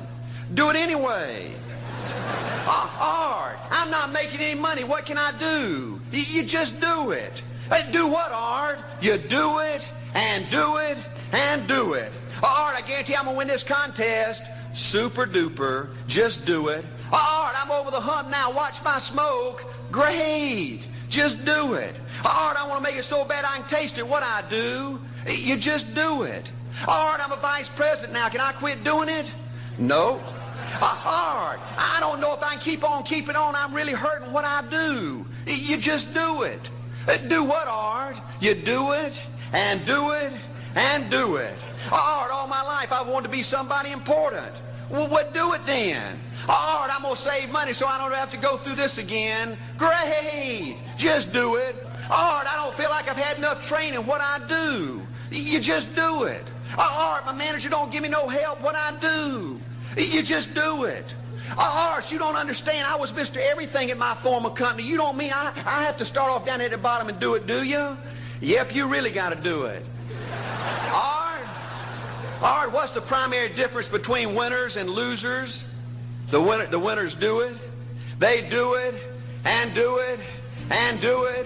Do 0.53 0.69
it 0.69 0.75
anyway. 0.75 1.51
Uh, 2.65 2.89
Art, 2.99 3.57
I'm 3.71 3.91
not 3.91 4.11
making 4.13 4.39
any 4.39 4.59
money. 4.59 4.83
What 4.83 5.05
can 5.05 5.17
I 5.17 5.33
do? 5.37 5.99
You 6.11 6.43
just 6.43 6.79
do 6.79 7.11
it. 7.11 7.43
Hey, 7.69 7.91
do 7.91 8.07
what, 8.07 8.31
Art? 8.31 8.79
You 9.01 9.17
do 9.17 9.59
it 9.59 9.87
and 10.13 10.49
do 10.49 10.77
it 10.77 10.97
and 11.33 11.67
do 11.67 11.93
it. 11.93 12.11
Uh, 12.41 12.47
Art, 12.47 12.75
I 12.75 12.87
guarantee 12.87 13.15
I'm 13.15 13.25
going 13.25 13.35
to 13.35 13.37
win 13.39 13.47
this 13.47 13.63
contest. 13.63 14.43
Super 14.73 15.25
duper. 15.25 15.89
Just 16.07 16.45
do 16.45 16.69
it. 16.69 16.85
Uh, 17.11 17.15
Art, 17.15 17.55
I'm 17.63 17.71
over 17.71 17.91
the 17.91 17.99
hump 17.99 18.29
now. 18.29 18.51
Watch 18.51 18.83
my 18.83 18.99
smoke. 18.99 19.65
Great. 19.91 20.87
Just 21.09 21.45
do 21.45 21.73
it. 21.73 21.95
Art, 22.25 22.57
I 22.57 22.65
want 22.67 22.77
to 22.77 22.83
make 22.83 22.97
it 22.97 23.03
so 23.03 23.25
bad 23.25 23.45
I 23.45 23.57
can 23.57 23.67
taste 23.67 23.97
it. 23.97 24.07
What 24.07 24.23
I 24.23 24.43
do, 24.49 24.99
you 25.27 25.57
just 25.57 25.93
do 25.93 26.23
it. 26.23 26.51
Art, 26.87 27.19
I'm 27.23 27.31
a 27.31 27.37
vice 27.37 27.69
president 27.69 28.13
now. 28.13 28.29
Can 28.29 28.41
I 28.41 28.51
quit 28.53 28.83
doing 28.83 29.09
it? 29.09 29.31
No. 29.77 30.21
Art, 30.81 31.59
I 31.77 31.97
don't 31.99 32.19
know 32.19 32.33
if 32.33 32.43
I 32.43 32.51
can 32.51 32.59
keep 32.59 32.83
on 32.83 33.03
keeping 33.03 33.35
on. 33.35 33.55
I'm 33.55 33.73
really 33.73 33.93
hurting 33.93 34.31
what 34.31 34.45
I 34.45 34.63
do. 34.69 35.25
You 35.45 35.77
just 35.77 36.13
do 36.13 36.43
it. 36.43 36.69
Uh, 37.07 37.17
do 37.27 37.43
what, 37.43 37.67
Art? 37.67 38.19
You 38.39 38.53
do 38.53 38.93
it 38.93 39.21
and 39.51 39.85
do 39.85 40.11
it 40.11 40.33
and 40.75 41.09
do 41.09 41.35
it. 41.35 41.55
Art, 41.91 42.31
all 42.31 42.47
my 42.47 42.63
life 42.63 42.91
I've 42.91 43.07
wanted 43.07 43.27
to 43.27 43.29
be 43.29 43.43
somebody 43.43 43.91
important. 43.91 44.51
Well, 44.89 45.07
what 45.07 45.33
do 45.33 45.53
it 45.53 45.65
then? 45.65 46.19
Art, 46.47 46.89
I'm 46.93 47.01
going 47.03 47.15
to 47.15 47.21
save 47.21 47.51
money 47.51 47.73
so 47.73 47.87
I 47.87 47.97
don't 47.97 48.13
have 48.13 48.31
to 48.31 48.37
go 48.37 48.57
through 48.57 48.75
this 48.75 48.97
again. 48.97 49.57
Great. 49.77 50.77
Just 50.97 51.33
do 51.33 51.55
it. 51.55 51.75
Art, 52.09 52.47
I 52.47 52.53
don't 52.55 52.73
feel 52.75 52.89
like 52.89 53.09
I've 53.09 53.17
had 53.17 53.37
enough 53.37 53.65
training. 53.65 54.05
What 54.05 54.21
I 54.21 54.39
do. 54.47 55.01
You 55.31 55.59
just 55.59 55.95
do 55.95 56.23
it. 56.23 56.43
Uh, 56.77 57.13
Art, 57.13 57.25
my 57.25 57.33
manager 57.33 57.69
don't 57.69 57.91
give 57.91 58.03
me 58.03 58.09
no 58.09 58.27
help. 58.27 58.61
What 58.61 58.75
I 58.75 58.93
do. 58.99 59.59
You 59.97 60.23
just 60.23 60.53
do 60.53 60.85
it. 60.85 61.13
Uh, 61.51 61.55
oh, 61.59 61.91
Art, 61.95 62.11
you 62.11 62.17
don't 62.17 62.35
understand. 62.35 62.87
I 62.87 62.95
was 62.95 63.11
Mr. 63.11 63.37
Everything 63.37 63.91
at 63.91 63.97
my 63.97 64.15
former 64.15 64.49
company. 64.49 64.87
You 64.87 64.97
don't 64.97 65.17
mean 65.17 65.31
I, 65.33 65.53
I 65.65 65.83
have 65.83 65.97
to 65.97 66.05
start 66.05 66.31
off 66.31 66.45
down 66.45 66.61
at 66.61 66.71
the 66.71 66.77
bottom 66.77 67.09
and 67.09 67.19
do 67.19 67.35
it, 67.35 67.45
do 67.45 67.63
you? 67.63 67.97
Yep, 68.41 68.75
you 68.75 68.89
really 68.89 69.11
got 69.11 69.35
to 69.35 69.41
do 69.41 69.65
it. 69.65 69.83
Art, 70.91 71.47
Art, 72.41 72.73
what's 72.73 72.91
the 72.91 73.01
primary 73.01 73.49
difference 73.49 73.87
between 73.87 74.35
winners 74.35 74.77
and 74.77 74.89
losers? 74.89 75.69
The, 76.29 76.41
winner, 76.41 76.65
the 76.65 76.79
winners 76.79 77.13
do 77.13 77.41
it. 77.41 77.55
They 78.19 78.47
do 78.49 78.75
it 78.75 78.95
and 79.45 79.73
do 79.73 79.99
it 79.99 80.19
and 80.71 80.99
do 81.01 81.25
it 81.25 81.45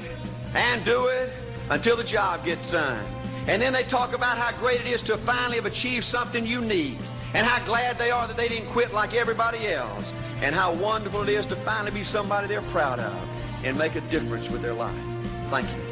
and 0.56 0.86
do 0.86 1.08
it 1.08 1.34
until 1.70 1.98
the 1.98 2.04
job 2.04 2.46
gets 2.46 2.72
done. 2.72 3.04
And 3.48 3.62
then 3.62 3.74
they 3.74 3.84
talk 3.84 4.16
about 4.16 4.38
how 4.38 4.58
great 4.58 4.82
it 4.82 4.88
is 4.88 5.02
to 5.04 5.18
finally 5.18 5.56
have 5.56 5.66
achieved 5.66 6.06
something 6.06 6.46
unique 6.46 6.98
and 7.38 7.45
how 7.45 7.63
glad 7.65 8.00
they 8.00 8.10
are 8.10 8.28
that 8.28 8.36
they 8.36 8.47
didn't 8.47 8.67
quit 8.69 8.91
like 8.95 9.13
everybody 9.13 9.67
else 9.67 10.12
and 10.41 10.56
how 10.56 10.73
wonderful 10.73 11.21
it 11.21 11.30
is 11.30 11.45
to 11.45 11.56
finally 11.56 11.91
be 11.91 12.04
somebody 12.04 12.47
they're 12.47 12.63
proud 12.63 12.97
of 12.97 13.30
and 13.63 13.78
make 13.78 13.95
a 13.95 14.02
difference 14.02 14.50
with 14.50 14.63
their 14.63 14.73
life. 14.73 14.97
Thank 15.52 15.69
you. 15.69 15.87